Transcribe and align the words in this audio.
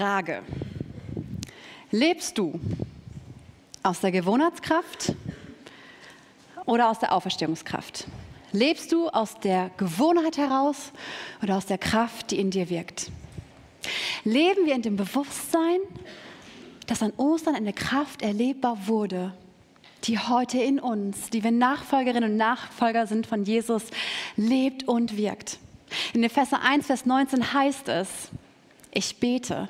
Frage. 0.00 0.42
Lebst 1.90 2.38
du 2.38 2.58
aus 3.82 4.00
der 4.00 4.10
Gewohnheitskraft 4.10 5.12
oder 6.64 6.88
aus 6.88 7.00
der 7.00 7.12
Auferstehungskraft? 7.12 8.06
Lebst 8.50 8.92
du 8.92 9.10
aus 9.10 9.38
der 9.40 9.70
Gewohnheit 9.76 10.38
heraus 10.38 10.92
oder 11.42 11.58
aus 11.58 11.66
der 11.66 11.76
Kraft, 11.76 12.30
die 12.30 12.38
in 12.38 12.50
dir 12.50 12.70
wirkt? 12.70 13.10
Leben 14.24 14.64
wir 14.64 14.74
in 14.74 14.80
dem 14.80 14.96
Bewusstsein, 14.96 15.80
dass 16.86 17.02
an 17.02 17.12
Ostern 17.18 17.54
eine 17.54 17.74
Kraft 17.74 18.22
erlebbar 18.22 18.86
wurde, 18.86 19.34
die 20.04 20.18
heute 20.18 20.62
in 20.62 20.80
uns, 20.80 21.28
die 21.28 21.44
wir 21.44 21.50
Nachfolgerinnen 21.50 22.30
und 22.30 22.36
Nachfolger 22.38 23.06
sind 23.06 23.26
von 23.26 23.44
Jesus, 23.44 23.82
lebt 24.36 24.88
und 24.88 25.18
wirkt. 25.18 25.58
In 26.14 26.24
Epheser 26.24 26.62
1, 26.62 26.86
Vers 26.86 27.04
19 27.04 27.52
heißt 27.52 27.88
es, 27.88 28.08
ich 28.92 29.20
bete, 29.20 29.68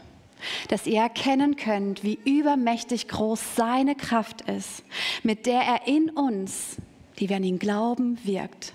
dass 0.69 0.87
ihr 0.87 1.01
erkennen 1.01 1.57
könnt, 1.57 2.05
wie 2.05 2.19
übermächtig 2.25 3.09
groß 3.09 3.57
seine 3.57 3.95
Kraft 3.95 4.43
ist, 4.43 4.83
mit 5.23 5.47
der 5.47 5.61
er 5.61 5.87
in 5.87 6.11
uns, 6.11 6.77
die 7.19 7.29
wir 7.29 7.37
an 7.37 7.45
ihn 7.45 7.59
glauben, 7.59 8.19
wirkt. 8.25 8.73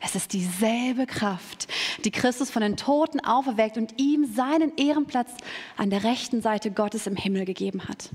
Es 0.00 0.14
ist 0.14 0.32
dieselbe 0.34 1.06
Kraft, 1.06 1.66
die 2.04 2.10
Christus 2.10 2.50
von 2.50 2.62
den 2.62 2.76
Toten 2.76 3.20
auferweckt 3.20 3.76
und 3.76 3.98
ihm 3.98 4.24
seinen 4.32 4.76
Ehrenplatz 4.76 5.30
an 5.76 5.90
der 5.90 6.04
rechten 6.04 6.42
Seite 6.42 6.70
Gottes 6.70 7.06
im 7.06 7.16
Himmel 7.16 7.44
gegeben 7.44 7.88
hat. 7.88 8.10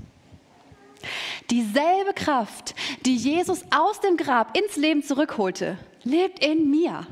Dieselbe 1.50 2.14
Kraft, 2.14 2.74
die 3.04 3.16
Jesus 3.16 3.62
aus 3.70 4.00
dem 4.00 4.16
Grab 4.16 4.56
ins 4.56 4.76
Leben 4.76 5.02
zurückholte, 5.02 5.76
lebt 6.04 6.44
in 6.44 6.70
mir. 6.70 7.06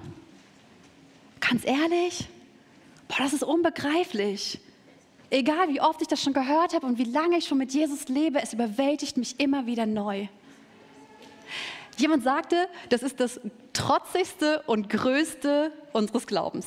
Ganz 1.40 1.64
ehrlich, 1.64 2.26
boah, 3.08 3.18
das 3.18 3.32
ist 3.32 3.42
unbegreiflich. 3.42 4.60
Egal 5.30 5.68
wie 5.68 5.80
oft 5.80 6.02
ich 6.02 6.08
das 6.08 6.20
schon 6.20 6.32
gehört 6.32 6.74
habe 6.74 6.86
und 6.86 6.98
wie 6.98 7.04
lange 7.04 7.38
ich 7.38 7.46
schon 7.46 7.58
mit 7.58 7.72
Jesus 7.72 8.08
lebe, 8.08 8.42
es 8.42 8.52
überwältigt 8.52 9.16
mich 9.16 9.38
immer 9.38 9.64
wieder 9.64 9.86
neu. 9.86 10.26
Jemand 11.96 12.24
sagte, 12.24 12.68
das 12.88 13.02
ist 13.02 13.20
das 13.20 13.40
trotzigste 13.72 14.62
und 14.66 14.88
größte 14.88 15.72
unseres 15.92 16.26
Glaubens. 16.26 16.66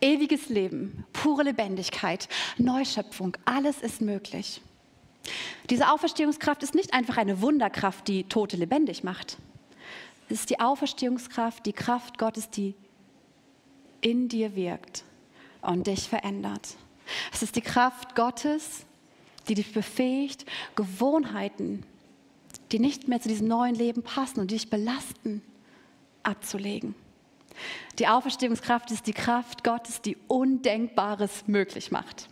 Ewiges 0.00 0.50
Leben, 0.50 1.06
pure 1.12 1.44
Lebendigkeit, 1.44 2.28
Neuschöpfung, 2.58 3.36
alles 3.46 3.80
ist 3.80 4.02
möglich. 4.02 4.60
Diese 5.70 5.90
Auferstehungskraft 5.90 6.62
ist 6.62 6.74
nicht 6.74 6.92
einfach 6.92 7.16
eine 7.16 7.40
Wunderkraft, 7.40 8.08
die 8.08 8.24
Tote 8.24 8.56
lebendig 8.56 9.04
macht. 9.04 9.38
Es 10.28 10.40
ist 10.40 10.50
die 10.50 10.60
Auferstehungskraft, 10.60 11.64
die 11.64 11.72
Kraft 11.72 12.18
Gottes, 12.18 12.50
die 12.50 12.74
in 14.00 14.28
dir 14.28 14.54
wirkt 14.54 15.04
und 15.62 15.86
dich 15.86 16.08
verändert. 16.08 16.76
Es 17.32 17.42
ist 17.42 17.56
die 17.56 17.60
Kraft 17.60 18.14
Gottes, 18.14 18.84
die 19.48 19.54
dich 19.54 19.72
befähigt, 19.72 20.44
Gewohnheiten, 20.76 21.84
die 22.72 22.78
nicht 22.78 23.08
mehr 23.08 23.20
zu 23.20 23.28
diesem 23.28 23.48
neuen 23.48 23.74
Leben 23.74 24.02
passen 24.02 24.40
und 24.40 24.50
die 24.50 24.56
dich 24.56 24.70
belasten, 24.70 25.42
abzulegen. 26.22 26.94
Die 27.98 28.08
Auferstehungskraft 28.08 28.90
ist 28.90 29.06
die 29.06 29.12
Kraft 29.12 29.64
Gottes, 29.64 30.00
die 30.00 30.16
Undenkbares 30.28 31.46
möglich 31.46 31.90
macht. 31.90 32.28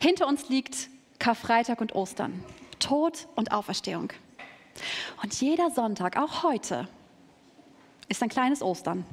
Hinter 0.00 0.26
uns 0.26 0.48
liegt 0.48 0.88
Karfreitag 1.18 1.80
und 1.80 1.94
Ostern, 1.94 2.44
Tod 2.78 3.28
und 3.36 3.52
Auferstehung. 3.52 4.12
Und 5.22 5.40
jeder 5.40 5.70
Sonntag, 5.70 6.16
auch 6.16 6.42
heute, 6.42 6.88
ist 8.08 8.22
ein 8.22 8.28
kleines 8.28 8.62
Ostern 8.62 9.04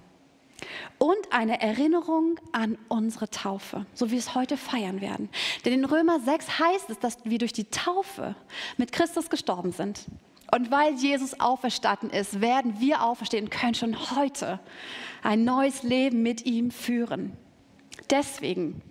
und 0.97 1.31
eine 1.31 1.61
Erinnerung 1.61 2.39
an 2.51 2.77
unsere 2.87 3.29
Taufe, 3.29 3.85
so 3.93 4.07
wie 4.07 4.13
wir 4.13 4.19
es 4.19 4.35
heute 4.35 4.57
feiern 4.57 5.01
werden. 5.01 5.29
Denn 5.65 5.73
in 5.73 5.85
Römer 5.85 6.19
6 6.19 6.59
heißt 6.59 6.89
es, 6.89 6.99
dass 6.99 7.17
wir 7.23 7.37
durch 7.37 7.53
die 7.53 7.65
Taufe 7.65 8.35
mit 8.77 8.91
Christus 8.91 9.29
gestorben 9.29 9.71
sind. 9.71 10.05
Und 10.51 10.71
weil 10.71 10.93
Jesus 10.95 11.39
auferstanden 11.39 12.09
ist, 12.09 12.41
werden 12.41 12.79
wir 12.79 13.03
auferstehen 13.03 13.45
und 13.45 13.49
können 13.51 13.75
schon 13.75 14.15
heute 14.15 14.59
ein 15.21 15.43
neues 15.43 15.83
Leben 15.83 16.23
mit 16.23 16.45
ihm 16.45 16.71
führen. 16.71 17.33
Deswegen 18.09 18.81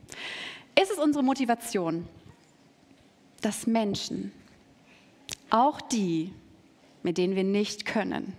ist 0.81 0.91
es 0.91 0.99
unsere 0.99 1.25
Motivation, 1.25 2.07
dass 3.41 3.67
Menschen, 3.67 4.33
auch 5.49 5.81
die, 5.81 6.33
mit 7.03 7.19
denen 7.19 7.37
wir 7.37 7.45
nicht 7.45 7.87
können, 7.87 8.35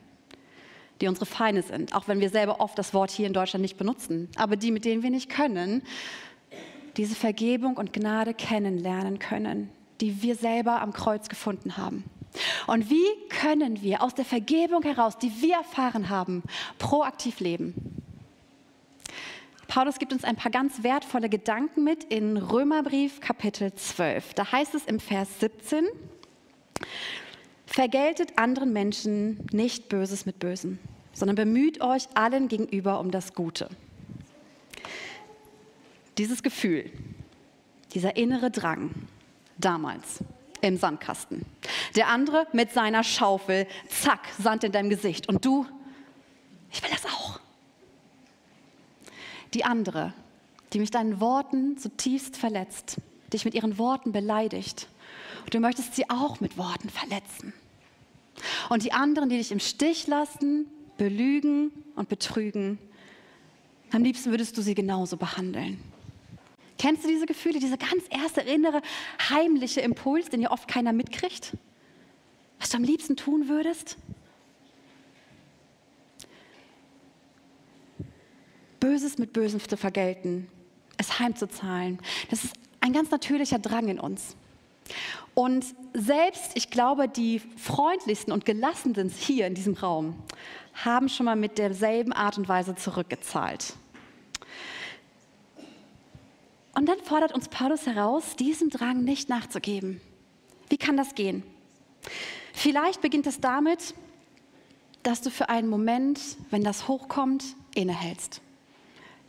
die 1.01 1.07
unsere 1.07 1.25
Feinde 1.25 1.61
sind, 1.61 1.95
auch 1.95 2.07
wenn 2.07 2.19
wir 2.19 2.29
selber 2.29 2.59
oft 2.59 2.77
das 2.77 2.93
Wort 2.93 3.11
hier 3.11 3.27
in 3.27 3.33
Deutschland 3.33 3.61
nicht 3.61 3.77
benutzen, 3.77 4.29
aber 4.35 4.55
die, 4.55 4.71
mit 4.71 4.85
denen 4.85 5.03
wir 5.03 5.09
nicht 5.09 5.29
können, 5.29 5.83
diese 6.97 7.15
Vergebung 7.15 7.77
und 7.77 7.93
Gnade 7.93 8.33
kennenlernen 8.33 9.19
können, 9.19 9.69
die 10.01 10.21
wir 10.21 10.35
selber 10.35 10.81
am 10.81 10.93
Kreuz 10.93 11.29
gefunden 11.29 11.77
haben. 11.77 12.03
Und 12.67 12.89
wie 12.89 13.05
können 13.29 13.81
wir 13.81 14.03
aus 14.03 14.13
der 14.13 14.25
Vergebung 14.25 14.83
heraus, 14.83 15.17
die 15.17 15.41
wir 15.41 15.55
erfahren 15.55 16.09
haben, 16.09 16.43
proaktiv 16.77 17.39
leben? 17.39 18.03
Paulus 19.67 19.99
gibt 19.99 20.13
uns 20.13 20.23
ein 20.23 20.35
paar 20.35 20.51
ganz 20.51 20.83
wertvolle 20.83 21.29
Gedanken 21.29 21.83
mit 21.83 22.05
in 22.05 22.37
Römerbrief 22.37 23.19
Kapitel 23.19 23.73
12. 23.73 24.33
Da 24.33 24.51
heißt 24.51 24.73
es 24.75 24.85
im 24.85 24.99
Vers 24.99 25.39
17, 25.39 25.85
Vergeltet 27.67 28.37
anderen 28.37 28.73
Menschen 28.73 29.45
nicht 29.51 29.89
Böses 29.89 30.25
mit 30.25 30.39
Bösem, 30.39 30.79
sondern 31.13 31.35
bemüht 31.35 31.81
euch 31.81 32.07
allen 32.15 32.47
gegenüber 32.47 32.99
um 32.99 33.11
das 33.11 33.35
Gute. 33.35 33.69
Dieses 36.17 36.41
Gefühl, 36.41 36.89
dieser 37.93 38.15
innere 38.15 38.49
Drang 38.49 38.91
damals 39.57 40.23
im 40.61 40.77
Sandkasten. 40.77 41.45
Der 41.95 42.07
andere 42.07 42.47
mit 42.53 42.71
seiner 42.71 43.03
Schaufel, 43.03 43.67
zack, 43.89 44.21
Sand 44.39 44.63
in 44.63 44.71
deinem 44.71 44.89
Gesicht. 44.89 45.27
Und 45.29 45.45
du, 45.45 45.67
ich 46.71 46.81
will 46.81 46.89
das 46.89 47.05
auch. 47.05 47.39
Die 49.53 49.65
andere, 49.65 50.13
die 50.73 50.79
mich 50.79 50.89
deinen 50.89 51.19
Worten 51.19 51.77
zutiefst 51.77 52.37
verletzt, 52.37 52.97
dich 53.31 53.45
mit 53.45 53.53
ihren 53.53 53.77
Worten 53.77 54.13
beleidigt 54.13 54.87
und 55.47 55.53
du 55.53 55.61
möchtest 55.61 55.95
sie 55.95 56.09
auch 56.09 56.41
mit 56.41 56.57
Worten 56.57 56.89
verletzen. 56.89 57.53
Und 58.67 58.83
die 58.83 58.91
anderen, 58.91 59.29
die 59.29 59.37
dich 59.37 59.53
im 59.53 59.61
Stich 59.61 60.05
lassen, 60.05 60.65
belügen 60.97 61.71
und 61.95 62.09
betrügen, 62.09 62.77
am 63.93 64.03
liebsten 64.03 64.31
würdest 64.31 64.57
du 64.57 64.61
sie 64.61 64.75
genauso 64.75 65.15
behandeln. 65.15 65.81
Kennst 66.77 67.05
du 67.05 67.07
diese 67.07 67.25
Gefühle, 67.25 67.59
diese 67.59 67.77
ganz 67.77 68.03
erste 68.09 68.41
innere, 68.41 68.81
heimliche 69.29 69.79
Impuls, 69.79 70.29
den 70.29 70.41
ja 70.41 70.51
oft 70.51 70.67
keiner 70.67 70.91
mitkriegt? 70.91 71.55
Was 72.59 72.71
du 72.71 72.75
am 72.75 72.83
liebsten 72.83 73.15
tun 73.15 73.47
würdest? 73.47 73.95
Böses 78.81 79.17
mit 79.17 79.31
Bösem 79.31 79.61
zu 79.61 79.77
vergelten, 79.77 80.49
es 80.97 81.19
heimzuzahlen, 81.19 81.99
das 82.29 82.43
ist 82.43 82.53
ein 82.81 82.91
ganz 82.91 83.11
natürlicher 83.11 83.59
Drang 83.59 83.87
in 83.87 83.97
uns. 83.97 84.35
Und 85.33 85.65
selbst, 85.93 86.51
ich 86.55 86.69
glaube, 86.69 87.07
die 87.07 87.39
freundlichsten 87.39 88.33
und 88.33 88.45
gelassensten 88.45 89.09
hier 89.09 89.47
in 89.47 89.53
diesem 89.53 89.75
Raum 89.75 90.15
haben 90.73 91.09
schon 91.09 91.25
mal 91.25 91.35
mit 91.35 91.57
derselben 91.57 92.13
Art 92.13 92.37
und 92.37 92.47
Weise 92.47 92.75
zurückgezahlt. 92.75 93.73
Und 96.73 96.87
dann 96.87 96.99
fordert 97.03 97.33
uns 97.33 97.49
Paulus 97.49 97.85
heraus, 97.85 98.35
diesem 98.35 98.69
Drang 98.69 99.03
nicht 99.03 99.29
nachzugeben. 99.29 100.01
Wie 100.69 100.77
kann 100.77 100.97
das 100.97 101.15
gehen? 101.15 101.43
Vielleicht 102.53 103.01
beginnt 103.01 103.27
es 103.27 103.39
damit, 103.39 103.93
dass 105.03 105.21
du 105.21 105.29
für 105.29 105.49
einen 105.49 105.69
Moment, 105.69 106.19
wenn 106.49 106.63
das 106.63 106.87
hochkommt, 106.87 107.43
innehältst, 107.75 108.41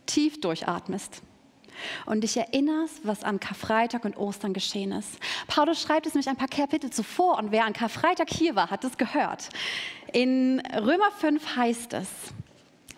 tief 0.06 0.40
durchatmest 0.40 1.22
und 2.06 2.22
dich 2.22 2.36
erinnerst, 2.36 3.00
was 3.04 3.22
an 3.24 3.40
Karfreitag 3.40 4.04
und 4.04 4.16
Ostern 4.16 4.52
geschehen 4.52 4.92
ist. 4.92 5.18
Paulus 5.46 5.80
schreibt 5.80 6.06
es 6.06 6.14
nämlich 6.14 6.28
ein 6.28 6.36
paar 6.36 6.48
Kapitel 6.48 6.90
zuvor 6.90 7.38
und 7.38 7.52
wer 7.52 7.64
an 7.64 7.72
Karfreitag 7.72 8.28
hier 8.30 8.54
war, 8.54 8.70
hat 8.70 8.84
es 8.84 8.96
gehört. 8.96 9.48
In 10.12 10.60
Römer 10.74 11.10
5 11.18 11.56
heißt 11.56 11.92
es, 11.94 12.08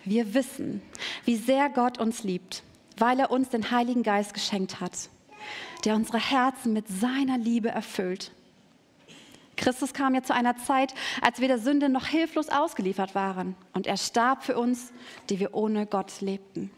wir 0.03 0.33
wissen, 0.33 0.81
wie 1.25 1.35
sehr 1.35 1.69
Gott 1.69 1.99
uns 1.99 2.23
liebt, 2.23 2.63
weil 2.97 3.19
er 3.19 3.31
uns 3.31 3.49
den 3.49 3.71
Heiligen 3.71 4.03
Geist 4.03 4.33
geschenkt 4.33 4.79
hat, 4.79 5.09
der 5.85 5.95
unsere 5.95 6.19
Herzen 6.19 6.73
mit 6.73 6.87
seiner 6.87 7.37
Liebe 7.37 7.69
erfüllt. 7.69 8.31
Christus 9.57 9.93
kam 9.93 10.15
ja 10.15 10.23
zu 10.23 10.33
einer 10.33 10.57
Zeit, 10.57 10.93
als 11.21 11.39
wir 11.39 11.47
der 11.47 11.59
Sünde 11.59 11.87
noch 11.87 12.07
hilflos 12.07 12.49
ausgeliefert 12.49 13.13
waren. 13.13 13.55
Und 13.73 13.85
er 13.85 13.97
starb 13.97 14.43
für 14.43 14.57
uns, 14.57 14.91
die 15.29 15.39
wir 15.39 15.53
ohne 15.53 15.85
Gott 15.85 16.21
lebten. 16.21 16.71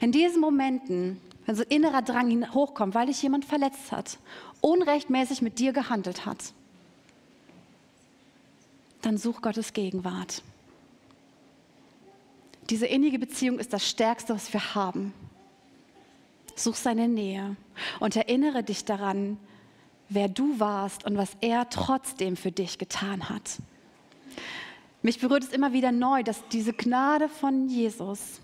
In 0.00 0.12
diesen 0.12 0.40
Momenten, 0.40 1.20
wenn 1.46 1.56
so 1.56 1.62
innerer 1.62 2.02
Drang 2.02 2.52
hochkommt, 2.52 2.94
weil 2.94 3.06
dich 3.06 3.22
jemand 3.22 3.44
verletzt 3.44 3.92
hat, 3.92 4.18
unrechtmäßig 4.60 5.42
mit 5.42 5.58
dir 5.58 5.72
gehandelt 5.72 6.26
hat, 6.26 6.52
dann 9.02 9.18
such 9.18 9.40
Gottes 9.40 9.72
Gegenwart. 9.72 10.42
Diese 12.70 12.86
innige 12.86 13.18
Beziehung 13.18 13.58
ist 13.58 13.72
das 13.72 13.88
Stärkste, 13.88 14.34
was 14.34 14.52
wir 14.52 14.74
haben. 14.74 15.14
such 16.58 16.76
seine 16.76 17.06
Nähe 17.06 17.54
und 18.00 18.16
erinnere 18.16 18.62
dich 18.62 18.86
daran, 18.86 19.36
wer 20.08 20.28
du 20.28 20.58
warst 20.58 21.04
und 21.04 21.16
was 21.16 21.36
er 21.40 21.68
trotzdem 21.68 22.36
für 22.36 22.50
dich 22.50 22.78
getan 22.78 23.28
hat. 23.28 23.58
Mich 25.02 25.20
berührt 25.20 25.44
es 25.44 25.52
immer 25.52 25.72
wieder 25.72 25.92
neu, 25.92 26.22
dass 26.22 26.48
diese 26.48 26.72
Gnade 26.72 27.28
von 27.28 27.68
Jesus, 27.68 28.40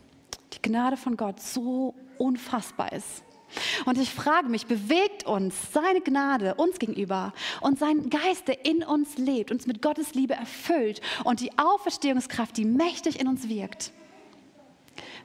die 0.55 0.63
Gnade 0.63 0.97
von 0.97 1.17
Gott 1.17 1.41
so 1.41 1.95
unfassbar 2.19 2.93
ist. 2.93 3.25
Und 3.85 3.99
ich 3.99 4.11
frage 4.11 4.49
mich, 4.49 4.67
bewegt 4.67 5.27
uns 5.27 5.55
seine 5.73 6.01
Gnade 6.01 6.55
uns 6.55 6.79
gegenüber 6.79 7.33
und 7.61 7.79
sein 7.79 8.09
Geist, 8.09 8.49
der 8.49 8.65
in 8.65 8.83
uns 8.83 9.19
lebt, 9.19 9.51
uns 9.51 9.67
mit 9.67 9.83
Gottes 9.83 10.15
Liebe 10.15 10.35
erfüllt 10.35 11.01
und 11.25 11.41
die 11.41 11.59
Auferstehungskraft, 11.59 12.57
die 12.57 12.65
mächtig 12.65 13.21
in 13.21 13.29
uns 13.29 13.49
wirkt, 13.49 13.93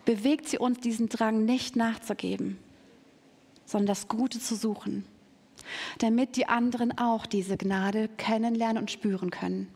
bewegt 0.05 0.49
sie 0.49 0.57
uns 0.57 0.79
diesen 0.79 1.09
Drang 1.09 1.45
nicht 1.45 1.75
nachzugeben, 1.75 2.57
sondern 3.65 3.87
das 3.87 4.07
Gute 4.07 4.39
zu 4.39 4.55
suchen, 4.55 5.05
damit 5.99 6.35
die 6.35 6.47
anderen 6.47 6.97
auch 6.97 7.25
diese 7.25 7.57
Gnade 7.57 8.09
kennenlernen 8.17 8.81
und 8.81 8.91
spüren 8.91 9.31
können. 9.31 9.69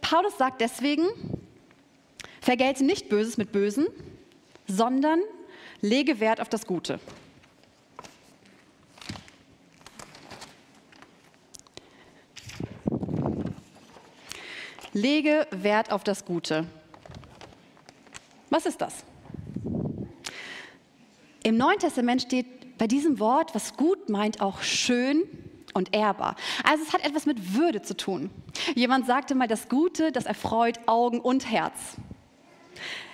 Paulus 0.00 0.38
sagt 0.38 0.60
deswegen, 0.60 1.04
vergelte 2.46 2.84
nicht 2.84 3.08
Böses 3.08 3.38
mit 3.38 3.50
Bösen, 3.50 3.88
sondern 4.68 5.18
Lege 5.80 6.20
Wert 6.20 6.40
auf 6.40 6.48
das 6.48 6.64
Gute. 6.64 7.00
Lege 14.92 15.48
Wert 15.50 15.90
auf 15.90 16.04
das 16.04 16.24
Gute. 16.24 16.66
Was 18.50 18.64
ist 18.64 18.80
das? 18.80 19.04
Im 21.42 21.56
Neuen 21.56 21.80
Testament 21.80 22.22
steht 22.22 22.78
bei 22.78 22.86
diesem 22.86 23.18
Wort, 23.18 23.56
was 23.56 23.76
gut 23.76 24.08
meint, 24.08 24.40
auch 24.40 24.62
schön 24.62 25.24
und 25.74 25.96
ehrbar. 25.96 26.36
Also 26.62 26.84
es 26.84 26.92
hat 26.92 27.04
etwas 27.04 27.26
mit 27.26 27.56
Würde 27.56 27.82
zu 27.82 27.96
tun. 27.96 28.30
Jemand 28.76 29.04
sagte 29.04 29.34
mal, 29.34 29.48
das 29.48 29.68
Gute, 29.68 30.12
das 30.12 30.26
erfreut 30.26 30.78
Augen 30.86 31.20
und 31.20 31.50
Herz. 31.50 31.96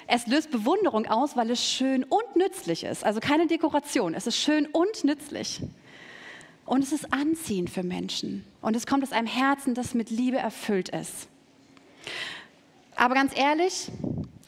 Es 0.06 0.26
löst 0.26 0.50
Bewunderung 0.50 1.06
aus, 1.06 1.36
weil 1.36 1.50
es 1.50 1.64
schön 1.64 2.04
und 2.04 2.36
nützlich 2.36 2.84
ist. 2.84 3.04
Also 3.04 3.20
keine 3.20 3.46
Dekoration. 3.46 4.14
Es 4.14 4.26
ist 4.26 4.36
schön 4.36 4.66
und 4.66 5.04
nützlich. 5.04 5.62
Und 6.64 6.82
es 6.82 6.92
ist 6.92 7.12
anziehend 7.12 7.70
für 7.70 7.82
Menschen. 7.82 8.44
Und 8.60 8.76
es 8.76 8.86
kommt 8.86 9.02
aus 9.02 9.12
einem 9.12 9.26
Herzen, 9.26 9.74
das 9.74 9.94
mit 9.94 10.10
Liebe 10.10 10.38
erfüllt 10.38 10.90
ist. 10.90 11.28
Aber 12.94 13.14
ganz 13.14 13.36
ehrlich, 13.36 13.90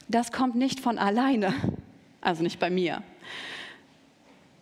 das 0.08 0.32
kommt 0.32 0.54
nicht 0.54 0.80
von 0.80 0.98
alleine. 0.98 1.54
Also 2.20 2.42
nicht 2.42 2.58
bei 2.58 2.70
mir. 2.70 3.02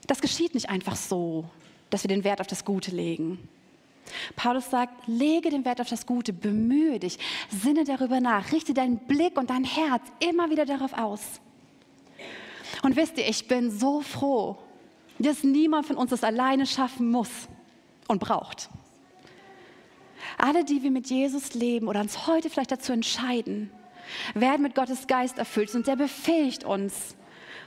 Das 0.07 0.21
geschieht 0.21 0.55
nicht 0.55 0.71
einfach 0.71 0.97
so, 0.97 1.45
dass 1.91 2.05
wir 2.05 2.09
den 2.09 2.25
Wert 2.25 2.41
auf 2.41 2.47
das 2.47 2.65
Gute 2.65 2.91
legen. 2.91 3.49
Paulus 4.37 4.71
sagt, 4.71 5.07
lege 5.07 5.51
den 5.51 5.65
Wert 5.65 5.81
auf 5.81 5.89
das 5.89 6.07
Gute, 6.07 6.33
bemühe 6.33 6.99
dich, 6.99 7.19
sinne 7.51 7.85
darüber 7.85 8.21
nach, 8.21 8.53
richte 8.53 8.75
deinen 8.75 8.99
Blick 8.99 9.39
und 9.39 9.51
dein 9.51 9.65
Herz 9.65 10.03
immer 10.21 10.51
wieder 10.51 10.67
darauf 10.67 10.93
aus. 10.93 11.41
Und 12.83 12.97
wisst 12.97 13.19
ihr, 13.19 13.29
ich 13.29 13.49
bin 13.49 13.71
so 13.71 14.01
froh, 14.01 14.59
dass 15.19 15.45
niemand 15.45 15.87
von 15.87 15.97
uns 15.97 16.11
das 16.11 16.25
alleine 16.25 16.67
schaffen 16.67 17.11
muss 17.11 17.31
und 18.09 18.19
braucht. 18.19 18.69
Alle, 20.39 20.65
die 20.65 20.83
wir 20.83 20.91
mit 20.91 21.09
Jesus 21.09 21.55
leben 21.55 21.89
oder 21.89 22.01
uns 22.01 22.27
heute 22.27 22.51
vielleicht 22.51 22.73
dazu 22.73 22.93
entscheiden, 22.93 23.71
werden 24.35 24.63
mit 24.63 24.75
Gottes 24.75 25.07
Geist 25.07 25.39
erfüllt 25.39 25.75
und 25.75 25.87
der 25.87 25.97
befähigt 25.97 26.65
uns, 26.65 27.15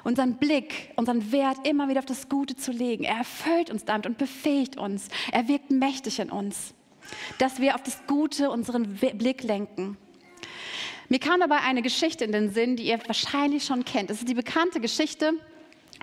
unseren 0.05 0.35
Blick, 0.35 0.91
unseren 0.95 1.31
Wert 1.31 1.67
immer 1.67 1.89
wieder 1.89 1.99
auf 1.99 2.05
das 2.05 2.29
Gute 2.29 2.55
zu 2.55 2.71
legen. 2.71 3.03
Er 3.03 3.17
erfüllt 3.17 3.69
uns 3.71 3.83
damit 3.85 4.05
und 4.05 4.17
befähigt 4.17 4.77
uns. 4.77 5.09
Er 5.31 5.47
wirkt 5.47 5.71
mächtig 5.71 6.19
in 6.19 6.29
uns, 6.29 6.73
dass 7.39 7.59
wir 7.59 7.75
auf 7.75 7.83
das 7.83 7.99
Gute 8.07 8.51
unseren 8.51 8.95
Blick 8.95 9.43
lenken. 9.43 9.97
Mir 11.09 11.19
kam 11.19 11.39
dabei 11.39 11.57
eine 11.57 11.81
Geschichte 11.81 12.23
in 12.23 12.31
den 12.31 12.51
Sinn, 12.51 12.75
die 12.75 12.83
ihr 12.83 12.99
wahrscheinlich 13.07 13.65
schon 13.65 13.83
kennt. 13.83 14.11
Es 14.11 14.19
ist 14.19 14.29
die 14.29 14.35
bekannte 14.35 14.79
Geschichte 14.79 15.33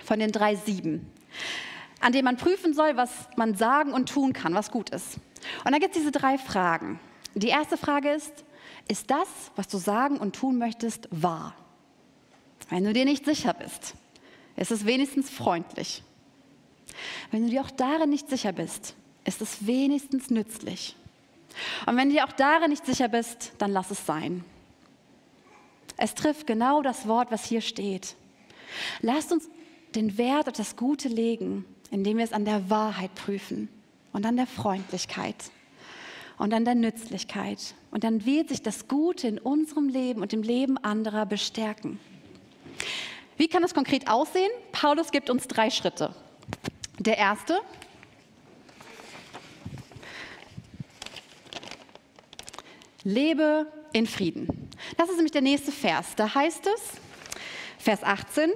von 0.03 0.19
den 0.19 0.31
drei 0.31 0.55
Sieben, 0.55 1.09
an 2.01 2.11
dem 2.11 2.25
man 2.25 2.35
prüfen 2.35 2.73
soll, 2.73 2.97
was 2.97 3.09
man 3.37 3.55
sagen 3.55 3.93
und 3.93 4.09
tun 4.09 4.33
kann, 4.33 4.53
was 4.53 4.69
gut 4.69 4.89
ist. 4.89 5.17
Und 5.63 5.71
da 5.71 5.79
gibt 5.79 5.95
es 5.95 6.01
diese 6.01 6.11
drei 6.11 6.37
Fragen. 6.37 6.99
Die 7.35 7.47
erste 7.47 7.77
Frage 7.77 8.11
ist, 8.11 8.45
ist 8.89 9.09
das, 9.09 9.27
was 9.55 9.69
du 9.69 9.77
sagen 9.77 10.17
und 10.17 10.35
tun 10.35 10.57
möchtest, 10.57 11.07
wahr? 11.09 11.55
Wenn 12.73 12.85
du 12.85 12.91
dir 12.91 13.05
nicht 13.05 13.23
sicher 13.23 13.53
bist, 13.53 13.93
ist 14.55 14.71
es 14.71 14.83
wenigstens 14.87 15.29
freundlich. 15.29 16.01
Wenn 17.29 17.43
du 17.43 17.51
dir 17.51 17.61
auch 17.61 17.69
darin 17.69 18.09
nicht 18.09 18.27
sicher 18.27 18.51
bist, 18.51 18.95
ist 19.25 19.43
es 19.43 19.67
wenigstens 19.67 20.31
nützlich. 20.31 20.95
Und 21.85 21.97
wenn 21.97 22.09
du 22.09 22.15
dir 22.15 22.25
auch 22.25 22.31
darin 22.31 22.71
nicht 22.71 22.83
sicher 22.83 23.09
bist, 23.09 23.51
dann 23.59 23.71
lass 23.71 23.91
es 23.91 24.03
sein. 24.07 24.43
Es 25.97 26.15
trifft 26.15 26.47
genau 26.47 26.81
das 26.81 27.07
Wort, 27.07 27.29
was 27.29 27.45
hier 27.45 27.61
steht. 27.61 28.15
Lasst 29.01 29.31
uns 29.31 29.47
den 29.93 30.17
Wert 30.17 30.47
auf 30.47 30.55
das 30.55 30.75
Gute 30.75 31.09
legen, 31.09 31.65
indem 31.91 32.17
wir 32.17 32.25
es 32.25 32.33
an 32.33 32.43
der 32.43 32.71
Wahrheit 32.71 33.13
prüfen 33.13 33.69
und 34.13 34.25
an 34.25 34.35
der 34.35 34.47
Freundlichkeit 34.47 35.51
und 36.39 36.55
an 36.55 36.65
der 36.65 36.73
Nützlichkeit. 36.73 37.75
Und 37.91 38.03
dann 38.03 38.25
wird 38.25 38.49
sich 38.49 38.63
das 38.63 38.87
Gute 38.87 39.27
in 39.27 39.37
unserem 39.37 39.89
Leben 39.89 40.23
und 40.23 40.33
im 40.33 40.41
Leben 40.41 40.79
anderer 40.79 41.27
bestärken. 41.27 41.99
Wie 43.37 43.47
kann 43.47 43.61
das 43.61 43.73
konkret 43.73 44.07
aussehen? 44.07 44.51
Paulus 44.71 45.11
gibt 45.11 45.29
uns 45.29 45.47
drei 45.47 45.69
Schritte. 45.69 46.13
Der 46.99 47.17
erste, 47.17 47.59
lebe 53.03 53.67
in 53.91 54.07
Frieden. 54.07 54.69
Das 54.97 55.09
ist 55.09 55.15
nämlich 55.15 55.31
der 55.31 55.41
nächste 55.41 55.71
Vers. 55.71 56.15
Da 56.15 56.33
heißt 56.33 56.67
es, 56.67 56.81
Vers 57.77 58.03
18, 58.03 58.51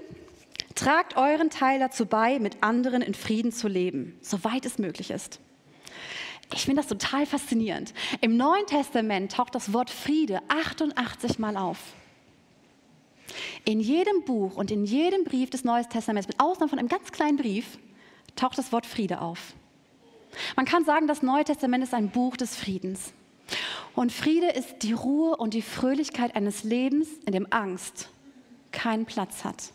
tragt 0.75 1.17
euren 1.17 1.49
Teil 1.49 1.79
dazu 1.79 2.05
bei, 2.05 2.39
mit 2.39 2.63
anderen 2.63 3.01
in 3.01 3.13
Frieden 3.13 3.51
zu 3.51 3.67
leben, 3.67 4.17
soweit 4.21 4.65
es 4.65 4.77
möglich 4.77 5.11
ist. 5.11 5.39
Ich 6.53 6.63
finde 6.63 6.81
das 6.81 6.87
total 6.87 7.25
faszinierend. 7.25 7.93
Im 8.21 8.37
Neuen 8.37 8.65
Testament 8.67 9.33
taucht 9.33 9.53
das 9.53 9.73
Wort 9.73 9.89
Friede 9.89 10.39
88 10.47 11.39
Mal 11.39 11.57
auf. 11.57 11.77
In 13.65 13.79
jedem 13.79 14.23
Buch 14.23 14.55
und 14.55 14.71
in 14.71 14.85
jedem 14.85 15.23
Brief 15.23 15.49
des 15.49 15.63
Neuen 15.63 15.87
Testaments, 15.89 16.27
mit 16.27 16.39
Ausnahme 16.39 16.69
von 16.69 16.79
einem 16.79 16.87
ganz 16.87 17.11
kleinen 17.11 17.37
Brief, 17.37 17.77
taucht 18.35 18.57
das 18.57 18.71
Wort 18.71 18.85
Friede 18.85 19.21
auf. 19.21 19.53
Man 20.55 20.65
kann 20.65 20.85
sagen, 20.85 21.07
das 21.07 21.21
Neue 21.21 21.43
Testament 21.43 21.83
ist 21.83 21.93
ein 21.93 22.09
Buch 22.09 22.37
des 22.37 22.55
Friedens. 22.55 23.13
Und 23.95 24.11
Friede 24.11 24.49
ist 24.49 24.83
die 24.83 24.93
Ruhe 24.93 25.35
und 25.35 25.53
die 25.53 25.61
Fröhlichkeit 25.61 26.35
eines 26.35 26.63
Lebens, 26.63 27.07
in 27.25 27.33
dem 27.33 27.47
Angst 27.49 28.09
keinen 28.71 29.05
Platz 29.05 29.43
hat. 29.43 29.71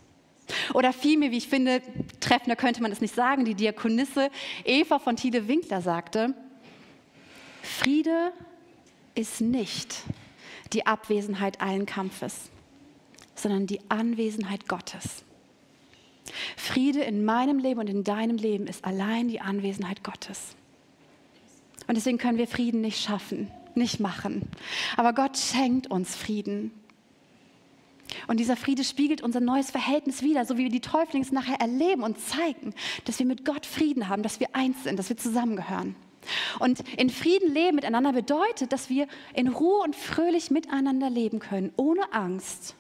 Oder 0.74 0.92
vielmehr, 0.92 1.30
wie 1.30 1.38
ich 1.38 1.48
finde, 1.48 1.82
treffender 2.20 2.56
könnte 2.56 2.82
man 2.82 2.92
es 2.92 3.00
nicht 3.00 3.14
sagen, 3.14 3.44
die 3.44 3.54
Diakonisse 3.54 4.30
Eva 4.64 4.98
von 4.98 5.16
Thiele 5.16 5.48
Winkler 5.48 5.80
sagte, 5.80 6.34
Friede 7.62 8.32
ist 9.14 9.40
nicht 9.40 10.02
die 10.72 10.86
Abwesenheit 10.86 11.60
allen 11.60 11.86
Kampfes 11.86 12.51
sondern 13.34 13.66
die 13.66 13.80
Anwesenheit 13.88 14.68
Gottes. 14.68 15.24
Friede 16.56 17.00
in 17.02 17.24
meinem 17.24 17.58
Leben 17.58 17.80
und 17.80 17.88
in 17.88 18.04
deinem 18.04 18.36
Leben 18.36 18.66
ist 18.66 18.84
allein 18.84 19.28
die 19.28 19.40
Anwesenheit 19.40 20.04
Gottes. 20.04 20.56
Und 21.86 21.96
deswegen 21.96 22.18
können 22.18 22.38
wir 22.38 22.46
Frieden 22.46 22.80
nicht 22.80 23.02
schaffen, 23.02 23.50
nicht 23.74 24.00
machen. 24.00 24.48
Aber 24.96 25.12
Gott 25.12 25.36
schenkt 25.36 25.90
uns 25.90 26.14
Frieden. 26.14 26.72
Und 28.26 28.38
dieser 28.40 28.56
Friede 28.56 28.84
spiegelt 28.84 29.22
unser 29.22 29.40
neues 29.40 29.70
Verhältnis 29.70 30.22
wider, 30.22 30.44
so 30.44 30.58
wie 30.58 30.64
wir 30.64 30.70
die 30.70 30.80
Täuflings 30.80 31.32
nachher 31.32 31.60
erleben 31.60 32.02
und 32.02 32.18
zeigen, 32.18 32.74
dass 33.04 33.18
wir 33.18 33.26
mit 33.26 33.44
Gott 33.44 33.66
Frieden 33.66 34.08
haben, 34.08 34.22
dass 34.22 34.38
wir 34.38 34.54
eins 34.54 34.84
sind, 34.84 34.98
dass 34.98 35.08
wir 35.08 35.16
zusammengehören. 35.16 35.96
Und 36.60 36.80
in 36.98 37.10
Frieden 37.10 37.52
leben 37.52 37.76
miteinander 37.76 38.12
bedeutet, 38.12 38.72
dass 38.72 38.88
wir 38.88 39.08
in 39.34 39.48
Ruhe 39.48 39.82
und 39.82 39.96
fröhlich 39.96 40.50
miteinander 40.50 41.10
leben 41.10 41.40
können, 41.40 41.72
ohne 41.76 42.12
Angst 42.12 42.76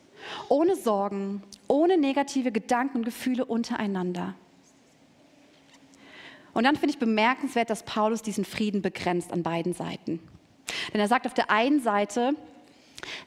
ohne 0.48 0.76
Sorgen, 0.76 1.42
ohne 1.68 1.96
negative 1.98 2.52
Gedanken 2.52 2.98
und 2.98 3.04
Gefühle 3.04 3.44
untereinander. 3.44 4.34
Und 6.54 6.64
dann 6.64 6.76
finde 6.76 6.90
ich 6.94 6.98
bemerkenswert, 6.98 7.70
dass 7.70 7.82
Paulus 7.84 8.22
diesen 8.22 8.44
Frieden 8.44 8.82
begrenzt 8.82 9.32
an 9.32 9.42
beiden 9.42 9.72
Seiten. 9.72 10.20
Denn 10.92 11.00
er 11.00 11.08
sagt 11.08 11.26
auf 11.26 11.34
der 11.34 11.50
einen 11.50 11.80
Seite, 11.80 12.34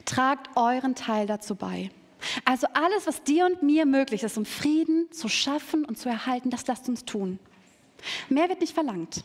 tragt 0.04 0.56
euren 0.56 0.94
Teil 0.94 1.26
dazu 1.26 1.54
bei. 1.54 1.90
Also 2.44 2.66
alles, 2.72 3.06
was 3.06 3.22
dir 3.22 3.46
und 3.46 3.62
mir 3.62 3.86
möglich 3.86 4.22
ist, 4.22 4.38
um 4.38 4.44
Frieden 4.44 5.10
zu 5.12 5.28
schaffen 5.28 5.84
und 5.84 5.98
zu 5.98 6.08
erhalten, 6.08 6.50
das 6.50 6.66
lasst 6.66 6.88
uns 6.88 7.04
tun. 7.04 7.38
Mehr 8.28 8.48
wird 8.48 8.60
nicht 8.60 8.74
verlangt. 8.74 9.24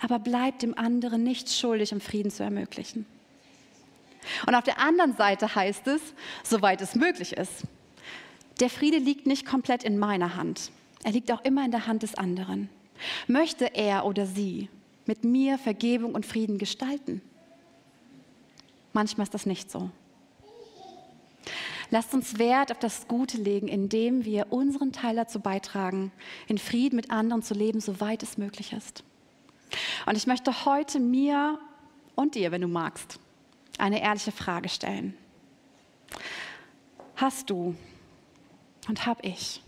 Aber 0.00 0.18
bleibt 0.18 0.62
dem 0.62 0.78
anderen 0.78 1.24
nicht 1.24 1.50
schuldig, 1.50 1.92
um 1.92 2.00
Frieden 2.00 2.30
zu 2.30 2.42
ermöglichen. 2.42 3.04
Und 4.46 4.54
auf 4.54 4.64
der 4.64 4.78
anderen 4.78 5.16
Seite 5.16 5.54
heißt 5.54 5.86
es, 5.86 6.00
soweit 6.42 6.80
es 6.80 6.94
möglich 6.94 7.32
ist. 7.36 7.64
Der 8.60 8.70
Friede 8.70 8.98
liegt 8.98 9.26
nicht 9.26 9.46
komplett 9.46 9.84
in 9.84 9.98
meiner 9.98 10.36
Hand. 10.36 10.70
Er 11.04 11.12
liegt 11.12 11.30
auch 11.30 11.44
immer 11.44 11.64
in 11.64 11.70
der 11.70 11.86
Hand 11.86 12.02
des 12.02 12.16
anderen. 12.16 12.68
Möchte 13.26 13.74
er 13.74 14.04
oder 14.04 14.26
sie 14.26 14.68
mit 15.06 15.24
mir 15.24 15.58
Vergebung 15.58 16.14
und 16.14 16.26
Frieden 16.26 16.58
gestalten? 16.58 17.22
Manchmal 18.92 19.24
ist 19.24 19.34
das 19.34 19.46
nicht 19.46 19.70
so. 19.70 19.90
Lasst 21.90 22.12
uns 22.12 22.38
Wert 22.38 22.70
auf 22.70 22.78
das 22.78 23.08
Gute 23.08 23.38
legen, 23.38 23.68
indem 23.68 24.24
wir 24.24 24.48
unseren 24.50 24.92
Teil 24.92 25.16
dazu 25.16 25.40
beitragen, 25.40 26.12
in 26.46 26.58
Frieden 26.58 26.96
mit 26.96 27.10
anderen 27.10 27.42
zu 27.42 27.54
leben, 27.54 27.80
soweit 27.80 28.22
es 28.22 28.36
möglich 28.36 28.72
ist. 28.72 29.04
Und 30.04 30.16
ich 30.16 30.26
möchte 30.26 30.66
heute 30.66 31.00
mir 31.00 31.58
und 32.14 32.34
dir, 32.34 32.50
wenn 32.50 32.60
du 32.60 32.68
magst, 32.68 33.18
eine 33.78 34.02
ehrliche 34.02 34.32
Frage 34.32 34.68
stellen. 34.68 35.16
Hast 37.16 37.50
du 37.50 37.74
und 38.88 39.06
habe 39.06 39.22
ich, 39.22 39.62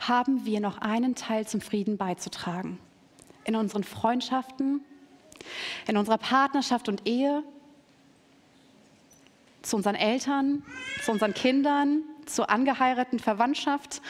haben 0.00 0.44
wir 0.44 0.60
noch 0.60 0.78
einen 0.78 1.14
Teil 1.14 1.46
zum 1.46 1.60
Frieden 1.60 1.96
beizutragen? 1.96 2.78
In 3.44 3.56
unseren 3.56 3.84
Freundschaften, 3.84 4.80
in 5.86 5.96
unserer 5.96 6.18
Partnerschaft 6.18 6.88
und 6.88 7.06
Ehe, 7.06 7.42
zu 9.62 9.76
unseren 9.76 9.94
Eltern, 9.94 10.62
zu 11.02 11.12
unseren 11.12 11.34
Kindern, 11.34 12.02
zur 12.26 12.50
angeheirateten 12.50 13.18
Verwandtschaft? 13.18 14.00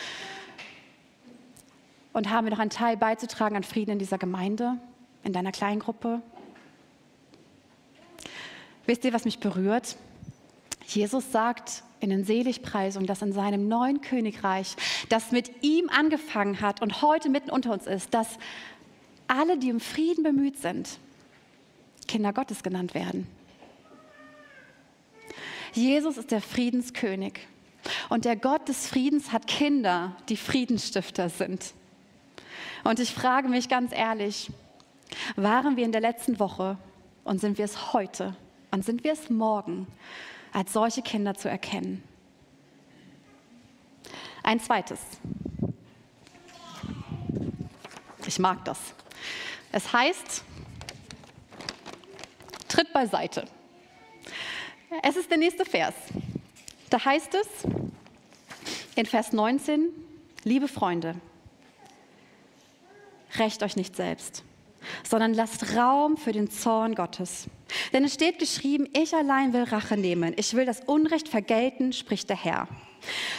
Und 2.13 2.31
haben 2.31 2.47
wir 2.47 2.51
noch 2.51 2.59
einen 2.59 2.71
Teil 2.71 2.97
beizutragen 2.97 3.57
an 3.57 3.63
Frieden 3.63 3.93
in 3.93 3.99
dieser 3.99 4.19
Gemeinde, 4.19 4.79
in 5.23 5.33
deiner 5.33 5.53
Kleingruppe? 5.53 6.21
Wisst 8.89 9.05
ihr, 9.05 9.13
was 9.13 9.27
mich 9.27 9.39
berührt? 9.39 9.97
Jesus 10.87 11.31
sagt 11.31 11.83
in 12.01 12.09
den 12.09 12.25
Seligpreisungen, 12.25 13.07
dass 13.07 13.21
in 13.21 13.35
seinem 13.35 13.69
neuen 13.69 14.01
Königreich, 14.01 14.77
das 15.11 15.31
mit 15.31 15.63
ihm 15.63 15.91
angefangen 15.91 16.63
hat 16.63 16.81
und 16.81 17.03
heute 17.03 17.29
mitten 17.29 17.51
unter 17.51 17.71
uns 17.75 17.87
ist, 17.87 18.15
dass 18.15 18.39
alle, 19.27 19.59
die 19.59 19.71
um 19.71 19.81
Frieden 19.81 20.25
bemüht 20.25 20.57
sind, 20.57 20.99
Kinder 22.07 22.33
Gottes 22.33 22.63
genannt 22.63 22.95
werden. 22.95 23.27
Jesus 25.75 26.17
ist 26.17 26.31
der 26.31 26.41
Friedenskönig. 26.41 27.41
Und 28.09 28.25
der 28.25 28.37
Gott 28.37 28.69
des 28.69 28.87
Friedens 28.87 29.33
hat 29.33 29.47
Kinder, 29.47 30.17
die 30.31 30.39
Friedensstifter 30.39 31.29
sind. 31.29 31.75
Und 32.85 33.01
ich 33.01 33.13
frage 33.13 33.51
mich 33.51 33.69
ganz 33.69 33.93
ehrlich, 33.93 34.51
waren 35.37 35.77
wir 35.77 35.85
in 35.85 35.93
der 35.93 36.01
letzten 36.01 36.41
Woche 36.41 36.79
und 37.25 37.39
sind 37.39 37.59
wir 37.59 37.67
es 37.67 37.93
heute 37.93 38.35
und 38.71 38.85
sind 38.85 39.05
wir 39.05 39.13
es 39.13 39.31
morgen, 39.31 39.87
als 40.53 40.73
solche 40.73 41.03
Kinder 41.03 41.35
zu 41.35 41.49
erkennen? 41.49 42.03
Ein 44.43 44.61
zweites. 44.61 45.01
Ich 48.27 48.39
mag 48.39 48.65
das. 48.65 48.79
Es 49.73 49.93
heißt, 49.93 50.45
tritt 52.69 52.93
beiseite. 52.93 53.47
Es 55.03 55.17
ist 55.17 55.31
der 55.31 55.39
nächste 55.39 55.65
Vers. 55.65 55.95
Da 56.91 57.05
heißt 57.05 57.35
es 57.35 57.47
in 58.97 59.07
Vers 59.07 59.33
19, 59.33 59.91
liebe 60.45 60.69
Freunde, 60.69 61.15
rächt 63.37 63.63
euch 63.63 63.77
nicht 63.77 63.95
selbst, 63.95 64.43
sondern 65.09 65.35
lasst 65.35 65.77
Raum 65.77 66.17
für 66.17 66.33
den 66.33 66.51
Zorn 66.51 66.95
Gottes. 66.95 67.47
Denn 67.93 68.05
es 68.05 68.15
steht 68.15 68.39
geschrieben, 68.39 68.89
ich 68.95 69.15
allein 69.15 69.53
will 69.53 69.65
Rache 69.65 69.97
nehmen, 69.97 70.35
ich 70.37 70.55
will 70.55 70.67
das 70.67 70.81
Unrecht 70.81 71.29
vergelten, 71.29 71.93
spricht 71.93 72.29
der 72.29 72.43
Herr. 72.43 72.69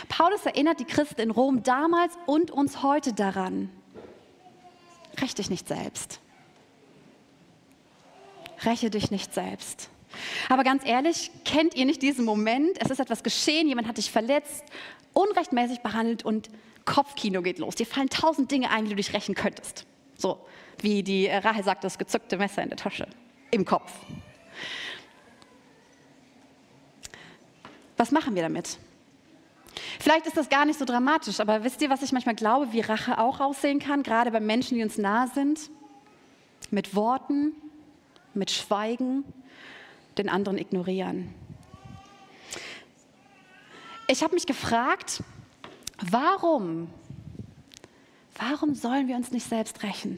Paulus 0.08 0.46
erinnert 0.46 0.80
die 0.80 0.86
Christen 0.86 1.22
in 1.22 1.32
Rom 1.32 1.64
damals 1.64 2.14
und 2.26 2.52
uns 2.52 2.82
heute 2.84 3.14
daran, 3.14 3.70
rächt 5.22 5.38
dich 5.38 5.50
nicht 5.50 5.68
selbst. 5.68 6.20
Räche 8.66 8.90
dich 8.90 9.12
nicht 9.12 9.34
selbst. 9.34 9.90
Aber 10.50 10.64
ganz 10.64 10.86
ehrlich, 10.86 11.32
kennt 11.46 11.76
ihr 11.76 11.86
nicht 11.86 12.02
diesen 12.02 12.26
Moment? 12.26 12.78
Es 12.80 12.90
ist 12.90 13.00
etwas 13.00 13.24
geschehen, 13.24 13.68
jemand 13.68 13.88
hat 13.88 13.98
dich 13.98 14.12
verletzt, 14.12 14.64
unrechtmäßig 15.14 15.80
behandelt 15.80 16.26
und 16.26 16.50
Kopfkino 16.86 17.42
geht 17.42 17.60
los. 17.60 17.76
Dir 17.76 17.86
fallen 17.86 18.10
tausend 18.10 18.52
Dinge 18.52 18.72
ein, 18.72 18.86
wie 18.86 18.90
du 18.90 18.96
dich 18.96 19.14
rächen 19.14 19.36
könntest. 19.36 19.86
So, 20.18 20.40
wie 20.84 21.04
die 21.04 21.28
Rahel 21.28 21.64
sagt, 21.64 21.84
das 21.84 21.98
gezückte 21.98 22.38
Messer 22.38 22.64
in 22.64 22.70
der 22.70 22.78
Tasche, 22.78 23.08
im 23.52 23.66
Kopf. 23.66 23.92
Was 27.98 28.12
machen 28.12 28.36
wir 28.36 28.44
damit? 28.44 28.78
Vielleicht 30.00 30.26
ist 30.26 30.38
das 30.38 30.48
gar 30.48 30.66
nicht 30.66 30.80
so 30.80 30.86
dramatisch, 30.86 31.40
aber 31.42 31.64
wisst 31.64 31.82
ihr, 31.82 31.90
was 31.90 32.02
ich 32.02 32.14
manchmal 32.14 32.36
glaube, 32.36 32.72
wie 32.72 32.80
Rache 32.80 33.18
auch 33.18 33.42
aussehen 33.42 33.80
kann, 33.80 34.04
gerade 34.04 34.32
bei 34.32 34.40
Menschen, 34.40 34.78
die 34.78 34.84
uns 34.84 34.98
nahe 34.98 35.28
sind? 35.28 35.70
Mit 36.72 36.96
Worten, 36.96 37.52
mit 38.34 38.52
Schweigen, 38.52 39.26
den 40.18 40.30
anderen 40.30 40.58
ignorieren. 40.58 41.34
Ich 44.08 44.24
habe 44.24 44.34
mich 44.34 44.46
gefragt, 44.46 45.24
warum, 46.10 46.90
warum 48.38 48.76
sollen 48.76 49.08
wir 49.08 49.16
uns 49.16 49.32
nicht 49.32 49.48
selbst 49.48 49.84
rächen? 49.84 50.18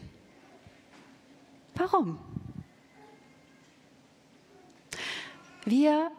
Warum? 1.76 2.20
Wir 5.66 6.12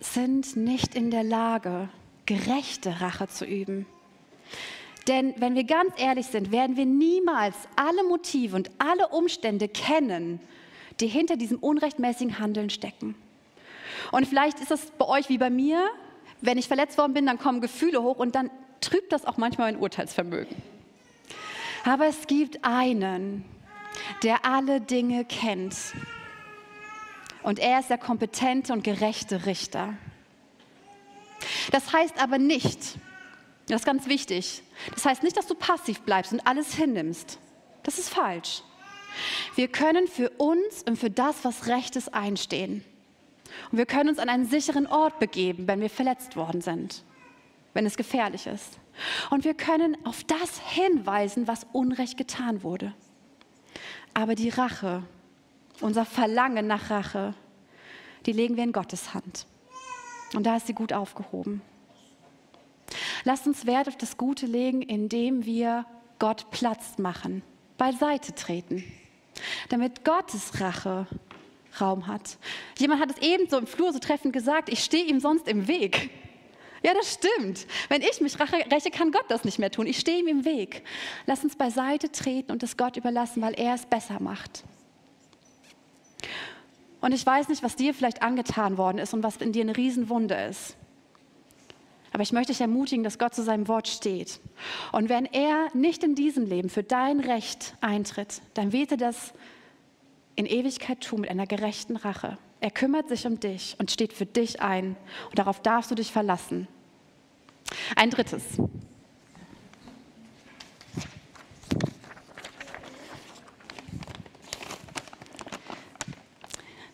sind 0.00 0.56
nicht 0.56 0.94
in 0.94 1.10
der 1.10 1.22
Lage, 1.22 1.88
gerechte 2.26 3.00
Rache 3.00 3.28
zu 3.28 3.44
üben. 3.44 3.86
Denn 5.08 5.34
wenn 5.38 5.54
wir 5.54 5.64
ganz 5.64 5.92
ehrlich 5.96 6.26
sind, 6.26 6.52
werden 6.52 6.76
wir 6.76 6.86
niemals 6.86 7.56
alle 7.76 8.04
Motive 8.04 8.56
und 8.56 8.70
alle 8.78 9.08
Umstände 9.08 9.68
kennen, 9.68 10.40
die 11.00 11.06
hinter 11.06 11.36
diesem 11.36 11.58
unrechtmäßigen 11.58 12.38
Handeln 12.38 12.70
stecken. 12.70 13.14
Und 14.12 14.26
vielleicht 14.26 14.60
ist 14.60 14.70
es 14.70 14.90
bei 14.98 15.06
euch 15.06 15.28
wie 15.28 15.38
bei 15.38 15.50
mir, 15.50 15.88
wenn 16.40 16.58
ich 16.58 16.68
verletzt 16.68 16.98
worden 16.98 17.14
bin, 17.14 17.26
dann 17.26 17.38
kommen 17.38 17.60
Gefühle 17.60 18.02
hoch 18.02 18.18
und 18.18 18.34
dann 18.34 18.50
trübt 18.80 19.12
das 19.12 19.24
auch 19.24 19.36
manchmal 19.36 19.72
mein 19.72 19.80
Urteilsvermögen. 19.80 20.56
Aber 21.84 22.06
es 22.06 22.26
gibt 22.26 22.64
einen, 22.64 23.44
der 24.22 24.44
alle 24.44 24.80
Dinge 24.80 25.24
kennt. 25.24 25.76
Und 27.42 27.58
er 27.58 27.80
ist 27.80 27.90
der 27.90 27.98
kompetente 27.98 28.72
und 28.72 28.84
gerechte 28.84 29.46
Richter. 29.46 29.94
Das 31.72 31.92
heißt 31.92 32.22
aber 32.22 32.38
nicht, 32.38 32.98
das 33.66 33.82
ist 33.82 33.86
ganz 33.86 34.06
wichtig, 34.06 34.62
das 34.94 35.04
heißt 35.04 35.22
nicht, 35.22 35.36
dass 35.36 35.46
du 35.46 35.54
passiv 35.54 36.00
bleibst 36.02 36.32
und 36.32 36.46
alles 36.46 36.74
hinnimmst. 36.74 37.38
Das 37.82 37.98
ist 37.98 38.10
falsch. 38.10 38.62
Wir 39.54 39.68
können 39.68 40.06
für 40.06 40.30
uns 40.30 40.82
und 40.86 40.96
für 40.96 41.10
das, 41.10 41.44
was 41.44 41.66
recht 41.66 41.96
ist, 41.96 42.14
einstehen. 42.14 42.84
Und 43.70 43.78
wir 43.78 43.86
können 43.86 44.08
uns 44.08 44.18
an 44.18 44.28
einen 44.28 44.46
sicheren 44.46 44.86
Ort 44.86 45.18
begeben, 45.18 45.66
wenn 45.66 45.80
wir 45.80 45.90
verletzt 45.90 46.36
worden 46.36 46.60
sind, 46.60 47.04
wenn 47.74 47.86
es 47.86 47.96
gefährlich 47.96 48.46
ist. 48.46 48.78
Und 49.30 49.44
wir 49.44 49.54
können 49.54 49.96
auf 50.04 50.24
das 50.24 50.60
hinweisen, 50.60 51.48
was 51.48 51.66
Unrecht 51.72 52.16
getan 52.16 52.62
wurde. 52.62 52.92
Aber 54.14 54.34
die 54.34 54.48
Rache, 54.48 55.02
unser 55.80 56.04
Verlangen 56.04 56.66
nach 56.66 56.90
Rache, 56.90 57.34
die 58.26 58.32
legen 58.32 58.56
wir 58.56 58.64
in 58.64 58.72
Gottes 58.72 59.14
Hand. 59.14 59.46
Und 60.34 60.44
da 60.44 60.56
ist 60.56 60.66
sie 60.66 60.74
gut 60.74 60.92
aufgehoben. 60.92 61.62
Lasst 63.24 63.46
uns 63.46 63.66
Wert 63.66 63.88
auf 63.88 63.96
das 63.96 64.16
Gute 64.16 64.46
legen, 64.46 64.82
indem 64.82 65.44
wir 65.44 65.84
Gott 66.18 66.50
Platz 66.50 66.98
machen, 66.98 67.42
beiseite 67.78 68.34
treten 68.34 68.84
damit 69.68 70.04
Gottes 70.04 70.60
Rache 70.60 71.06
Raum 71.80 72.06
hat. 72.06 72.38
Jemand 72.78 73.00
hat 73.00 73.10
es 73.10 73.18
eben 73.18 73.48
so 73.48 73.58
im 73.58 73.66
Flur 73.66 73.92
so 73.92 74.00
treffend 74.00 74.32
gesagt, 74.32 74.68
ich 74.68 74.82
stehe 74.82 75.04
ihm 75.04 75.20
sonst 75.20 75.46
im 75.46 75.68
Weg. 75.68 76.10
Ja, 76.82 76.94
das 76.94 77.14
stimmt. 77.14 77.66
Wenn 77.88 78.00
ich 78.00 78.20
mich 78.20 78.38
räche, 78.38 78.90
kann 78.90 79.12
Gott 79.12 79.26
das 79.28 79.44
nicht 79.44 79.58
mehr 79.58 79.70
tun. 79.70 79.86
Ich 79.86 79.98
stehe 79.98 80.20
ihm 80.20 80.28
im 80.28 80.44
Weg. 80.44 80.82
Lass 81.26 81.44
uns 81.44 81.56
beiseite 81.56 82.10
treten 82.10 82.52
und 82.52 82.62
es 82.62 82.76
Gott 82.76 82.96
überlassen, 82.96 83.42
weil 83.42 83.54
er 83.54 83.74
es 83.74 83.84
besser 83.84 84.18
macht. 84.20 84.64
Und 87.00 87.12
ich 87.12 87.24
weiß 87.24 87.48
nicht, 87.48 87.62
was 87.62 87.76
dir 87.76 87.94
vielleicht 87.94 88.22
angetan 88.22 88.78
worden 88.78 88.98
ist 88.98 89.14
und 89.14 89.22
was 89.22 89.36
in 89.36 89.52
dir 89.52 89.62
eine 89.62 89.76
Riesenwunde 89.76 90.34
ist. 90.34 90.76
Aber 92.12 92.22
ich 92.22 92.32
möchte 92.32 92.52
dich 92.52 92.60
ermutigen, 92.60 93.04
dass 93.04 93.18
Gott 93.18 93.34
zu 93.34 93.42
seinem 93.42 93.68
Wort 93.68 93.86
steht. 93.86 94.40
Und 94.92 95.08
wenn 95.08 95.26
er 95.26 95.68
nicht 95.74 96.02
in 96.02 96.14
diesem 96.14 96.44
Leben 96.44 96.68
für 96.68 96.82
dein 96.82 97.20
Recht 97.20 97.74
eintritt, 97.80 98.42
dann 98.54 98.72
wird 98.72 98.92
er 98.92 98.96
das 98.96 99.32
in 100.34 100.46
Ewigkeit 100.46 101.00
tun 101.02 101.20
mit 101.20 101.30
einer 101.30 101.46
gerechten 101.46 101.96
Rache. 101.96 102.38
Er 102.60 102.70
kümmert 102.70 103.08
sich 103.08 103.26
um 103.26 103.40
dich 103.40 103.74
und 103.78 103.90
steht 103.90 104.12
für 104.12 104.26
dich 104.26 104.60
ein. 104.60 104.96
Und 105.28 105.38
darauf 105.38 105.60
darfst 105.60 105.90
du 105.90 105.94
dich 105.94 106.12
verlassen. 106.12 106.68
Ein 107.96 108.10
drittes. 108.10 108.42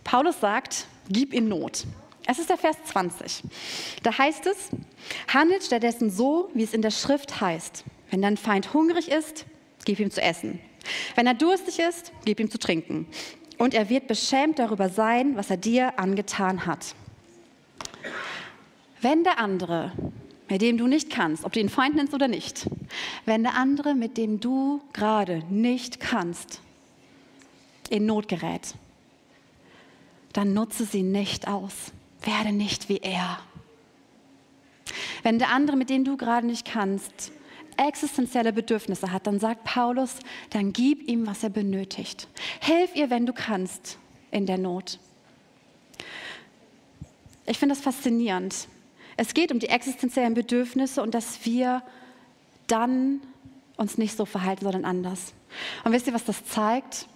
Paulus 0.05 0.41
sagt, 0.41 0.87
gib 1.09 1.35
in 1.35 1.49
Not. 1.49 1.85
Es 2.27 2.39
ist 2.39 2.49
der 2.49 2.59
Vers 2.59 2.77
20. 2.85 3.43
Da 4.03 4.17
heißt 4.17 4.47
es, 4.47 4.71
Handelt 5.33 5.65
stattdessen 5.65 6.11
so, 6.11 6.51
wie 6.55 6.63
es 6.63 6.75
in 6.75 6.83
der 6.83 6.91
Schrift 6.91 7.41
heißt. 7.41 7.85
Wenn 8.11 8.23
dein 8.23 8.37
Feind 8.37 8.73
hungrig 8.73 9.09
ist, 9.09 9.47
gib 9.85 9.99
ihm 10.01 10.11
zu 10.11 10.23
essen. 10.23 10.61
Wenn 11.17 11.27
er 11.27 11.35
durstig 11.35 11.79
ist, 11.81 12.13
gib 12.25 12.39
ihm 12.39 12.51
zu 12.51 12.59
trinken. 12.59 13.07
Und 13.59 13.75
er 13.75 13.89
wird 13.89 14.07
beschämt 14.07 14.59
darüber 14.59 14.89
sein, 14.89 15.37
was 15.37 15.51
er 15.51 15.57
dir 15.57 15.99
angetan 15.99 16.67
hat. 16.67 16.95
Wenn 19.01 19.25
der 19.25 19.39
andere, 19.39 19.93
mit 20.49 20.63
dem 20.63 20.79
du 20.79 20.87
nicht 20.87 21.11
kannst, 21.11 21.45
ob 21.45 21.53
du 21.53 21.61
ihn 21.61 21.69
Feind 21.69 21.97
nennst 21.97 22.15
oder 22.15 22.29
nicht, 22.29 22.69
wenn 23.25 23.43
der 23.43 23.55
andere, 23.55 23.95
mit 23.95 24.17
dem 24.17 24.41
du 24.41 24.83
gerade 24.93 25.43
nicht 25.49 26.01
kannst, 26.01 26.61
in 27.89 28.07
Not 28.07 28.29
gerät, 28.29 28.75
dann 30.33 30.53
nutze 30.53 30.85
sie 30.85 31.03
nicht 31.03 31.49
aus. 31.49 31.93
Werde 32.23 32.53
nicht 32.53 32.89
wie 32.89 32.99
er. 32.99 33.39
Wenn 35.23 35.39
der 35.39 35.51
andere, 35.51 35.77
mit 35.77 35.91
dem 35.91 36.05
du 36.05 36.17
gerade 36.17 36.47
nicht 36.47 36.67
kannst, 36.67 37.33
existenzielle 37.79 38.53
Bedürfnisse 38.53 39.13
hat, 39.13 39.27
dann 39.27 39.39
sagt 39.39 39.65
Paulus, 39.65 40.17
dann 40.51 40.73
gib 40.73 41.09
ihm, 41.09 41.27
was 41.27 41.43
er 41.43 41.51
benötigt. 41.51 42.29
Hilf 42.61 42.95
ihr, 42.95 43.11
wenn 43.11 43.27
du 43.27 43.33
kannst, 43.33 43.99
in 44.31 44.47
der 44.47 44.59
Not. 44.59 44.99
Ich 47.47 47.59
finde 47.59 47.75
das 47.75 47.83
faszinierend. 47.83 48.69
Es 49.17 49.33
geht 49.35 49.53
um 49.53 49.59
die 49.59 49.69
existenziellen 49.69 50.35
Bedürfnisse 50.35 51.03
und 51.03 51.15
dass 51.15 51.45
wir 51.45 51.83
dann 52.67 53.21
uns 53.77 53.99
nicht 53.99 54.17
so 54.17 54.25
verhalten, 54.25 54.65
sondern 54.65 54.85
anders. 54.85 55.33
Und 55.85 55.93
wisst 55.93 56.07
ihr, 56.07 56.15
was 56.15 56.25
das 56.25 56.45
zeigt? 56.45 57.07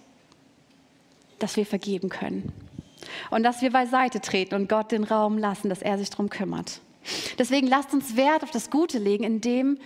Dass 1.39 1.57
wir 1.57 1.65
vergeben 1.65 2.09
können. 2.09 2.51
Und 3.29 3.43
dass 3.43 3.61
wir 3.61 3.71
beiseite 3.71 4.21
treten 4.21 4.55
und 4.55 4.69
Gott 4.69 4.91
den 4.91 5.03
Raum 5.03 5.37
lassen, 5.37 5.69
dass 5.69 5.81
er 5.81 5.97
sich 5.97 6.09
darum 6.09 6.29
kümmert. 6.29 6.81
Deswegen 7.39 7.67
lasst 7.67 7.93
uns 7.93 8.15
Wert 8.15 8.43
auf 8.43 8.51
das 8.51 8.69
Gute 8.69 8.99
legen, 8.99 9.23
indem 9.23 9.77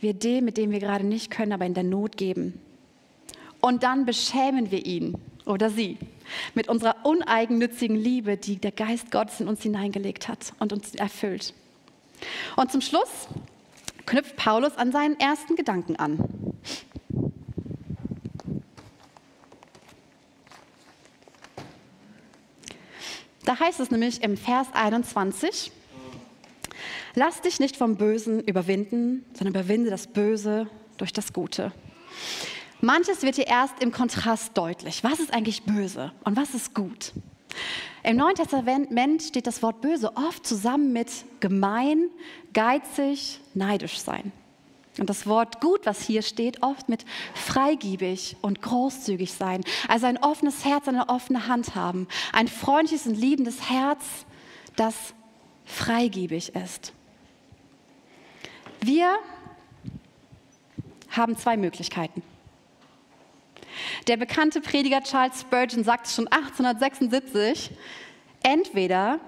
wir 0.00 0.14
dem, 0.14 0.44
mit 0.44 0.56
dem 0.56 0.70
wir 0.70 0.80
gerade 0.80 1.06
nicht 1.06 1.30
können, 1.30 1.52
aber 1.52 1.66
in 1.66 1.74
der 1.74 1.84
Not 1.84 2.16
geben. 2.16 2.60
Und 3.60 3.82
dann 3.82 4.06
beschämen 4.06 4.70
wir 4.70 4.84
ihn 4.86 5.16
oder 5.44 5.70
sie 5.70 5.98
mit 6.54 6.68
unserer 6.68 6.96
uneigennützigen 7.04 7.96
Liebe, 7.96 8.36
die 8.36 8.56
der 8.56 8.72
Geist 8.72 9.10
Gottes 9.10 9.40
in 9.40 9.48
uns 9.48 9.62
hineingelegt 9.62 10.28
hat 10.28 10.52
und 10.58 10.72
uns 10.72 10.94
erfüllt. 10.94 11.54
Und 12.56 12.70
zum 12.70 12.80
Schluss 12.80 13.28
knüpft 14.06 14.36
Paulus 14.36 14.76
an 14.76 14.92
seinen 14.92 15.18
ersten 15.18 15.56
Gedanken 15.56 15.96
an. 15.96 16.18
Da 23.44 23.58
heißt 23.58 23.80
es 23.80 23.90
nämlich 23.90 24.22
im 24.22 24.36
Vers 24.36 24.68
21, 24.72 25.72
Lass 27.14 27.40
dich 27.40 27.60
nicht 27.60 27.76
vom 27.76 27.96
Bösen 27.96 28.40
überwinden, 28.40 29.24
sondern 29.34 29.54
überwinde 29.54 29.90
das 29.90 30.06
Böse 30.06 30.68
durch 30.96 31.12
das 31.12 31.32
Gute. 31.32 31.72
Manches 32.80 33.22
wird 33.22 33.34
hier 33.36 33.46
erst 33.46 33.82
im 33.82 33.92
Kontrast 33.92 34.56
deutlich. 34.56 35.04
Was 35.04 35.20
ist 35.20 35.34
eigentlich 35.34 35.64
böse 35.64 36.12
und 36.24 36.36
was 36.36 36.54
ist 36.54 36.74
gut? 36.74 37.12
Im 38.02 38.16
Neuen 38.16 38.34
Testament 38.34 39.22
steht 39.22 39.46
das 39.46 39.62
Wort 39.62 39.82
böse 39.82 40.16
oft 40.16 40.46
zusammen 40.46 40.92
mit 40.92 41.10
gemein, 41.40 42.08
geizig, 42.54 43.40
neidisch 43.52 43.98
sein. 44.00 44.32
Und 44.98 45.08
das 45.08 45.26
Wort 45.26 45.60
gut, 45.60 45.84
was 45.84 46.02
hier 46.02 46.22
steht, 46.22 46.62
oft 46.62 46.88
mit 46.88 47.04
freigiebig 47.34 48.36
und 48.40 48.60
großzügig 48.60 49.32
sein. 49.32 49.62
Also 49.88 50.06
ein 50.06 50.18
offenes 50.18 50.64
Herz, 50.64 50.88
eine 50.88 51.08
offene 51.08 51.46
Hand 51.46 51.74
haben. 51.74 52.08
Ein 52.32 52.48
freundliches 52.48 53.06
und 53.06 53.14
liebendes 53.14 53.70
Herz, 53.70 54.04
das 54.76 54.94
freigiebig 55.70 56.54
ist. 56.54 56.92
Wir 58.80 59.18
haben 61.10 61.36
zwei 61.36 61.56
Möglichkeiten. 61.56 62.22
Der 64.06 64.16
bekannte 64.16 64.60
Prediger 64.60 65.02
Charles 65.02 65.40
Spurgeon 65.40 65.84
sagte 65.84 66.10
schon 66.10 66.28
1876, 66.28 67.70
entweder 68.42 69.20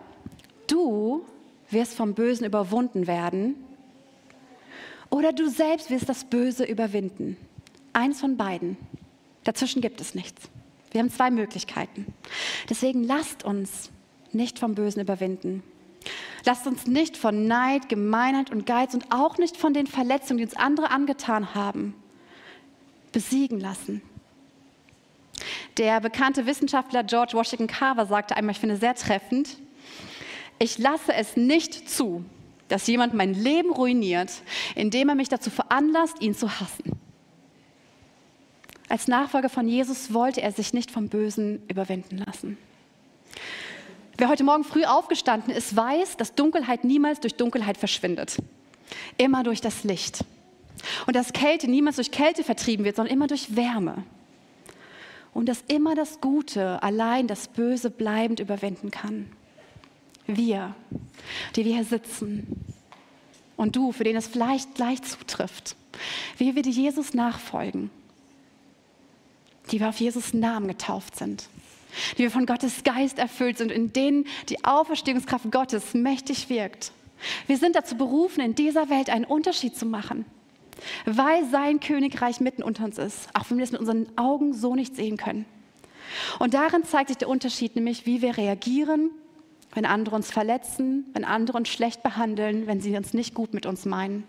du 0.67 1.25
wirst 1.71 1.95
vom 1.95 2.15
Bösen 2.15 2.47
überwunden 2.47 3.07
werden 3.07 3.57
oder 5.11 5.33
du 5.33 5.49
selbst 5.49 5.91
wirst 5.91 6.09
das 6.09 6.25
Böse 6.25 6.65
überwinden. 6.65 7.37
Eins 7.93 8.21
von 8.21 8.37
beiden. 8.37 8.77
Dazwischen 9.45 9.83
gibt 9.83 10.01
es 10.01 10.15
nichts. 10.15 10.49
Wir 10.91 11.01
haben 11.01 11.11
zwei 11.11 11.31
Möglichkeiten. 11.31 12.07
Deswegen 12.69 13.05
lasst 13.05 13.45
uns 13.45 13.91
nicht 14.33 14.59
vom 14.59 14.75
Bösen 14.75 15.01
überwinden. 15.01 15.63
Lasst 16.45 16.67
uns 16.67 16.87
nicht 16.87 17.17
von 17.17 17.47
Neid, 17.47 17.89
Gemeinheit 17.89 18.51
und 18.51 18.67
Geiz 18.67 18.95
und 18.95 19.13
auch 19.13 19.39
nicht 19.39 19.57
von 19.57 19.75
den 19.75 19.87
Verletzungen, 19.87 20.39
die 20.39 20.45
uns 20.45 20.57
andere 20.57 20.91
angetan 20.91 21.55
haben, 21.55 21.95
besiegen 23.13 23.61
lassen. 23.61 24.03
Der 25.77 26.01
bekannte 26.01 26.47
Wissenschaftler 26.47 27.05
George 27.05 27.33
Washington 27.35 27.67
Carver 27.67 28.07
sagte 28.07 28.37
einmal, 28.37 28.53
ich 28.53 28.61
finde 28.61 28.77
sehr 28.77 28.95
treffend, 28.95 29.59
ich 30.59 30.79
lasse 30.79 31.13
es 31.15 31.37
nicht 31.37 31.89
zu, 31.89 32.25
dass 32.69 32.87
jemand 32.87 33.15
mein 33.15 33.35
Leben 33.35 33.73
ruiniert, 33.73 34.31
indem 34.75 35.09
er 35.09 35.15
mich 35.15 35.29
dazu 35.29 35.51
veranlasst, 35.51 36.21
ihn 36.21 36.35
zu 36.35 36.61
hassen. 36.61 36.99
Als 38.89 39.09
Nachfolger 39.09 39.49
von 39.49 39.69
Jesus 39.69 40.13
wollte 40.13 40.43
er 40.43 40.53
sich 40.53 40.75
nicht 40.75 40.91
vom 40.91 41.09
Bösen 41.09 41.63
überwinden 41.69 42.19
lassen. 42.19 42.59
Wer 44.19 44.29
heute 44.29 44.45
Morgen 44.45 44.65
früh 44.65 44.85
aufgestanden 44.85 45.55
ist, 45.55 45.75
weiß, 45.75 46.17
dass 46.17 46.35
Dunkelheit 46.35 46.85
niemals 46.85 47.21
durch 47.21 47.35
Dunkelheit 47.35 47.79
verschwindet. 47.79 48.37
Immer 49.17 49.43
durch 49.43 49.61
das 49.61 49.85
Licht. 49.85 50.25
Und 51.07 51.17
dass 51.17 51.33
Kälte 51.33 51.69
niemals 51.69 51.97
durch 51.97 52.11
Kälte 52.11 52.45
vertrieben 52.45 52.85
wird, 52.85 52.97
sondern 52.97 53.15
immer 53.15 53.27
durch 53.27 53.57
Wärme. 53.57 54.05
Und 55.33 55.49
dass 55.49 55.65
immer 55.69 55.95
das 55.95 56.21
Gute 56.21 56.83
allein 56.83 57.27
das 57.27 57.49
Böse 57.49 57.91
bleibend 57.91 58.39
überwinden 58.39 58.91
kann. 58.91 59.33
Wir, 60.27 60.75
die 61.57 61.65
wir 61.65 61.75
hier 61.75 61.85
sitzen. 61.85 62.65
Und 63.57 63.77
du, 63.77 63.93
für 63.93 64.05
den 64.05 64.17
es 64.17 64.27
vielleicht 64.27 64.75
gleich 64.75 65.03
zutrifft. 65.03 65.75
Wie 66.37 66.55
wir 66.55 66.63
die 66.63 66.71
Jesus 66.71 67.15
nachfolgen. 67.15 67.91
Die 69.71 69.81
wir 69.81 69.89
auf 69.89 70.01
Jesus 70.01 70.35
Namen 70.35 70.69
getauft 70.69 71.17
sind 71.17 71.49
die 72.13 72.25
wir 72.25 72.31
von 72.31 72.47
Gottes 72.47 72.85
Geist 72.85 73.19
erfüllt 73.19 73.59
sind, 73.59 73.73
in 73.73 73.93
denen 73.93 74.27
die 74.49 74.65
Auferstehungskraft 74.65 75.51
Gottes 75.51 75.95
mächtig 75.95 76.49
wirkt. 76.49 76.93
Wir 77.47 77.57
sind 77.57 77.77
dazu 77.77 77.97
berufen, 77.97 78.41
in 78.41 78.55
dieser 78.55 78.91
Welt 78.91 79.11
einen 79.11 79.25
Unterschied 79.25 79.77
zu 79.77 79.87
machen, 79.87 80.25
weil 81.05 81.49
sein 81.51 81.81
Königreich 81.81 82.41
mitten 82.41 82.63
unter 82.63 82.85
uns 82.85 82.99
ist, 82.99 83.29
auch 83.35 83.45
wenn 83.49 83.59
wir 83.59 83.65
es 83.65 83.73
mit 83.73 83.81
unseren 83.81 84.07
Augen 84.17 84.55
so 84.55 84.75
nicht 84.75 84.97
sehen 84.97 85.17
können. 85.17 85.45
Und 86.39 86.55
darin 86.55 86.85
zeigt 86.85 87.09
sich 87.09 87.19
der 87.19 87.29
Unterschied, 87.29 87.77
nämlich 87.77 88.07
wie 88.07 88.23
wir 88.23 88.37
reagieren, 88.37 89.11
wenn 89.75 89.87
andere 89.87 90.17
uns 90.17 90.31
verletzen, 90.31 91.07
wenn 91.15 91.25
andere 91.25 91.57
uns 91.57 91.69
schlecht 91.69 92.03
behandeln, 92.03 92.67
wenn 92.67 92.81
sie 92.81 92.97
uns 92.97 93.15
nicht 93.15 93.35
gut 93.35 93.55
mit 93.55 93.65
uns 93.65 93.87
meinen. 93.87 94.25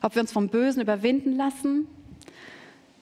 Ob 0.00 0.14
wir 0.14 0.22
uns 0.22 0.32
vom 0.32 0.48
Bösen 0.48 0.80
überwinden 0.80 1.36
lassen 1.36 1.86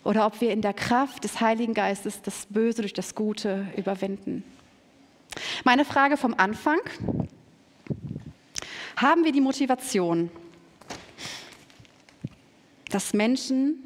oder 0.05 0.27
ob 0.27 0.41
wir 0.41 0.51
in 0.51 0.63
der 0.63 0.73
Kraft 0.73 1.25
des 1.25 1.41
Heiligen 1.41 1.75
Geistes 1.75 2.23
das 2.23 2.47
Böse 2.47 2.83
durch 2.83 2.93
das 2.93 3.15
Gute 3.15 3.67
überwinden. 3.77 4.45
Meine 5.65 5.85
Frage 5.85 6.17
vom 6.17 6.35
Anfang. 6.37 6.79
Haben 8.97 9.25
wir 9.25 9.33
die 9.33 9.41
Motivation, 9.41 10.31
dass 12.91 13.15
Menschen 13.15 13.77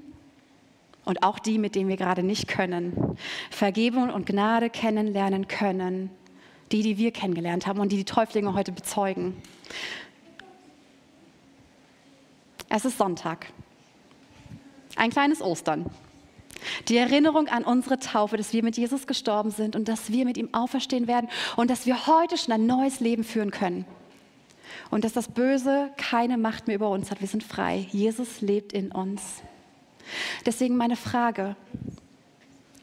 und 1.05 1.23
auch 1.23 1.39
die, 1.39 1.59
mit 1.59 1.75
denen 1.75 1.89
wir 1.89 1.97
gerade 1.97 2.23
nicht 2.23 2.49
können, 2.49 3.17
Vergebung 3.51 4.11
und 4.11 4.27
Gnade 4.27 4.69
kennenlernen 4.69 5.47
können, 5.49 6.11
die, 6.73 6.83
die 6.83 6.99
wir 6.99 7.13
kennengelernt 7.13 7.67
haben 7.67 7.79
und 7.79 7.93
die 7.93 7.97
die 7.97 8.05
Täuflinge 8.05 8.53
heute 8.55 8.73
bezeugen? 8.73 9.41
Es 12.69 12.85
ist 12.85 12.99
Sonntag. 12.99 13.47
Ein 14.97 15.11
kleines 15.11 15.41
Ostern. 15.41 15.89
Die 16.89 16.97
Erinnerung 16.97 17.49
an 17.49 17.65
unsere 17.65 17.99
Taufe, 17.99 18.37
dass 18.37 18.53
wir 18.53 18.63
mit 18.63 18.77
Jesus 18.77 19.07
gestorben 19.07 19.51
sind 19.51 19.77
und 19.77 19.89
dass 19.89 20.11
wir 20.11 20.25
mit 20.25 20.37
ihm 20.37 20.53
auferstehen 20.53 21.07
werden 21.07 21.29
und 21.57 21.71
dass 21.71 21.87
wir 21.87 22.07
heute 22.07 22.37
schon 22.37 22.53
ein 22.55 22.67
neues 22.67 23.01
Leben 23.01 23.25
führen 23.25 23.51
können. 23.51 23.85
Und 24.91 25.05
dass 25.05 25.13
das 25.13 25.29
Böse 25.29 25.91
keine 25.97 26.39
Macht 26.39 26.67
mehr 26.67 26.77
über 26.77 26.91
uns 26.91 27.11
hat. 27.11 27.21
Wir 27.21 27.29
sind 27.29 27.43
frei. 27.43 27.87
Jesus 27.91 28.41
lebt 28.41 28.73
in 28.73 28.93
uns. 28.93 29.43
Deswegen 30.45 30.77
meine 30.77 30.97
Frage, 30.97 31.57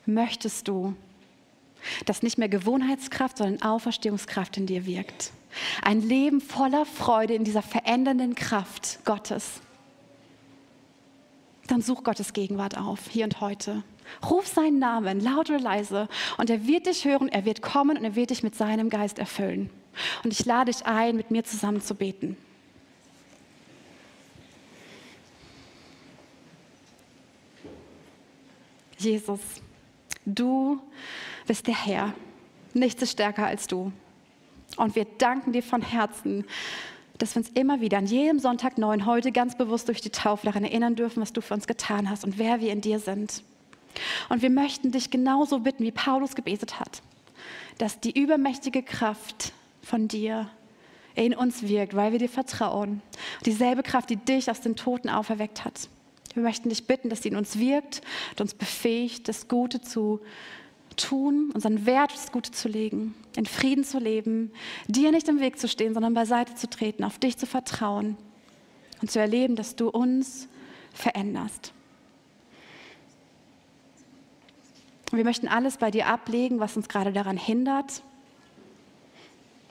möchtest 0.05 0.67
du, 0.67 0.95
dass 2.05 2.23
nicht 2.23 2.37
mehr 2.37 2.49
Gewohnheitskraft, 2.49 3.37
sondern 3.37 3.61
Auferstehungskraft 3.61 4.57
in 4.57 4.65
dir 4.65 4.85
wirkt? 4.85 5.31
Ein 5.81 6.01
Leben 6.01 6.41
voller 6.41 6.85
Freude 6.85 7.35
in 7.35 7.43
dieser 7.43 7.61
verändernden 7.61 8.35
Kraft 8.35 8.99
Gottes 9.05 9.61
dann 11.67 11.81
such 11.81 12.03
Gottes 12.03 12.33
Gegenwart 12.33 12.77
auf, 12.77 13.07
hier 13.09 13.25
und 13.25 13.41
heute. 13.41 13.83
Ruf 14.29 14.47
seinen 14.47 14.79
Namen, 14.79 15.19
laut 15.21 15.49
oder 15.49 15.59
leise, 15.59 16.07
und 16.37 16.49
er 16.49 16.67
wird 16.67 16.87
dich 16.87 17.05
hören, 17.05 17.29
er 17.29 17.45
wird 17.45 17.61
kommen 17.61 17.97
und 17.97 18.03
er 18.03 18.15
wird 18.15 18.29
dich 18.29 18.43
mit 18.43 18.55
seinem 18.55 18.89
Geist 18.89 19.17
erfüllen. 19.17 19.69
Und 20.23 20.33
ich 20.33 20.45
lade 20.45 20.71
dich 20.71 20.85
ein, 20.85 21.15
mit 21.15 21.31
mir 21.31 21.43
zusammen 21.43 21.81
zu 21.81 21.95
beten. 21.95 22.37
Jesus, 28.97 29.39
du 30.25 30.81
bist 31.45 31.67
der 31.67 31.85
Herr. 31.85 32.13
Nichts 32.73 33.01
ist 33.03 33.11
stärker 33.11 33.45
als 33.45 33.67
du. 33.67 33.91
Und 34.77 34.95
wir 34.95 35.05
danken 35.05 35.51
dir 35.51 35.61
von 35.61 35.81
Herzen, 35.81 36.45
dass 37.23 37.35
wir 37.35 37.39
uns 37.39 37.51
immer 37.53 37.79
wieder 37.79 37.99
an 37.99 38.05
jedem 38.05 38.37
Sonntag 38.37 38.77
neu 38.77 38.97
heute 39.05 39.31
ganz 39.31 39.57
bewusst 39.57 39.87
durch 39.87 40.01
die 40.01 40.09
Taufe 40.09 40.45
daran 40.45 40.65
erinnern 40.65 40.97
dürfen, 40.97 41.21
was 41.21 41.31
du 41.31 41.39
für 41.39 41.53
uns 41.53 41.67
getan 41.67 42.09
hast 42.09 42.25
und 42.25 42.37
wer 42.37 42.59
wir 42.59 42.69
in 42.69 42.81
dir 42.81 42.99
sind. 42.99 43.43
Und 44.27 44.41
wir 44.41 44.49
möchten 44.49 44.91
dich 44.91 45.09
genauso 45.09 45.59
bitten, 45.59 45.85
wie 45.85 45.93
Paulus 45.93 46.35
gebetet 46.35 46.81
hat, 46.81 47.01
dass 47.77 48.01
die 48.01 48.19
übermächtige 48.19 48.83
Kraft 48.83 49.53
von 49.81 50.09
dir 50.09 50.49
in 51.15 51.33
uns 51.33 51.63
wirkt, 51.63 51.95
weil 51.95 52.11
wir 52.11 52.19
dir 52.19 52.27
vertrauen. 52.27 53.01
Dieselbe 53.45 53.83
Kraft, 53.83 54.09
die 54.09 54.17
dich 54.17 54.51
aus 54.51 54.59
den 54.59 54.75
Toten 54.75 55.07
auferweckt 55.07 55.63
hat. 55.63 55.87
Wir 56.33 56.43
möchten 56.43 56.67
dich 56.67 56.87
bitten, 56.87 57.07
dass 57.07 57.23
sie 57.23 57.29
in 57.29 57.37
uns 57.37 57.57
wirkt 57.57 58.01
und 58.31 58.41
uns 58.41 58.53
befähigt, 58.53 59.29
das 59.29 59.47
Gute 59.47 59.79
zu 59.79 60.19
tun, 60.95 61.51
unseren 61.53 61.85
Wert 61.85 62.13
das 62.13 62.31
Gute 62.31 62.51
zu 62.51 62.67
legen, 62.67 63.13
in 63.35 63.45
Frieden 63.45 63.83
zu 63.83 63.99
leben, 63.99 64.51
dir 64.87 65.11
nicht 65.11 65.27
im 65.27 65.39
Weg 65.39 65.59
zu 65.59 65.67
stehen, 65.67 65.93
sondern 65.93 66.13
beiseite 66.13 66.55
zu 66.55 66.69
treten, 66.69 67.03
auf 67.03 67.19
dich 67.19 67.37
zu 67.37 67.45
vertrauen 67.45 68.17
und 69.01 69.11
zu 69.11 69.19
erleben, 69.19 69.55
dass 69.55 69.75
du 69.75 69.89
uns 69.89 70.47
veränderst. 70.93 71.73
Wir 75.11 75.23
möchten 75.23 75.47
alles 75.47 75.77
bei 75.77 75.91
dir 75.91 76.07
ablegen, 76.07 76.59
was 76.59 76.75
uns 76.75 76.89
gerade 76.89 77.13
daran 77.13 77.37
hindert. 77.37 78.01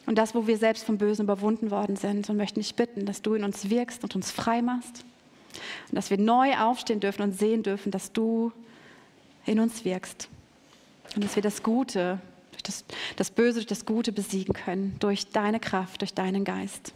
Und 0.06 0.16
das, 0.16 0.34
wo 0.34 0.46
wir 0.46 0.56
selbst 0.56 0.84
vom 0.84 0.98
Bösen 0.98 1.24
überwunden 1.24 1.70
worden 1.70 1.96
sind. 1.96 2.30
Und 2.30 2.36
möchten 2.36 2.60
dich 2.60 2.76
bitten, 2.76 3.06
dass 3.06 3.22
du 3.22 3.34
in 3.34 3.42
uns 3.42 3.68
wirkst 3.68 4.04
und 4.04 4.14
uns 4.14 4.30
frei 4.30 4.62
machst. 4.62 5.04
Und 5.88 5.96
dass 5.96 6.10
wir 6.10 6.18
neu 6.18 6.56
aufstehen 6.58 7.00
dürfen 7.00 7.22
und 7.22 7.32
sehen 7.32 7.62
dürfen, 7.64 7.90
dass 7.90 8.12
du 8.12 8.52
in 9.46 9.58
uns 9.58 9.84
wirkst. 9.84 10.28
Und 11.14 11.24
dass 11.24 11.36
wir 11.36 11.42
das 11.42 11.62
Gute, 11.62 12.20
durch 12.52 12.62
das, 12.62 12.84
das 13.16 13.30
Böse 13.30 13.54
durch 13.60 13.66
das 13.66 13.86
Gute 13.86 14.12
besiegen 14.12 14.54
können, 14.54 14.96
durch 14.98 15.28
deine 15.30 15.60
Kraft, 15.60 16.00
durch 16.00 16.14
deinen 16.14 16.44
Geist. 16.44 16.92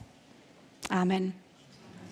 Amen. 0.88 1.35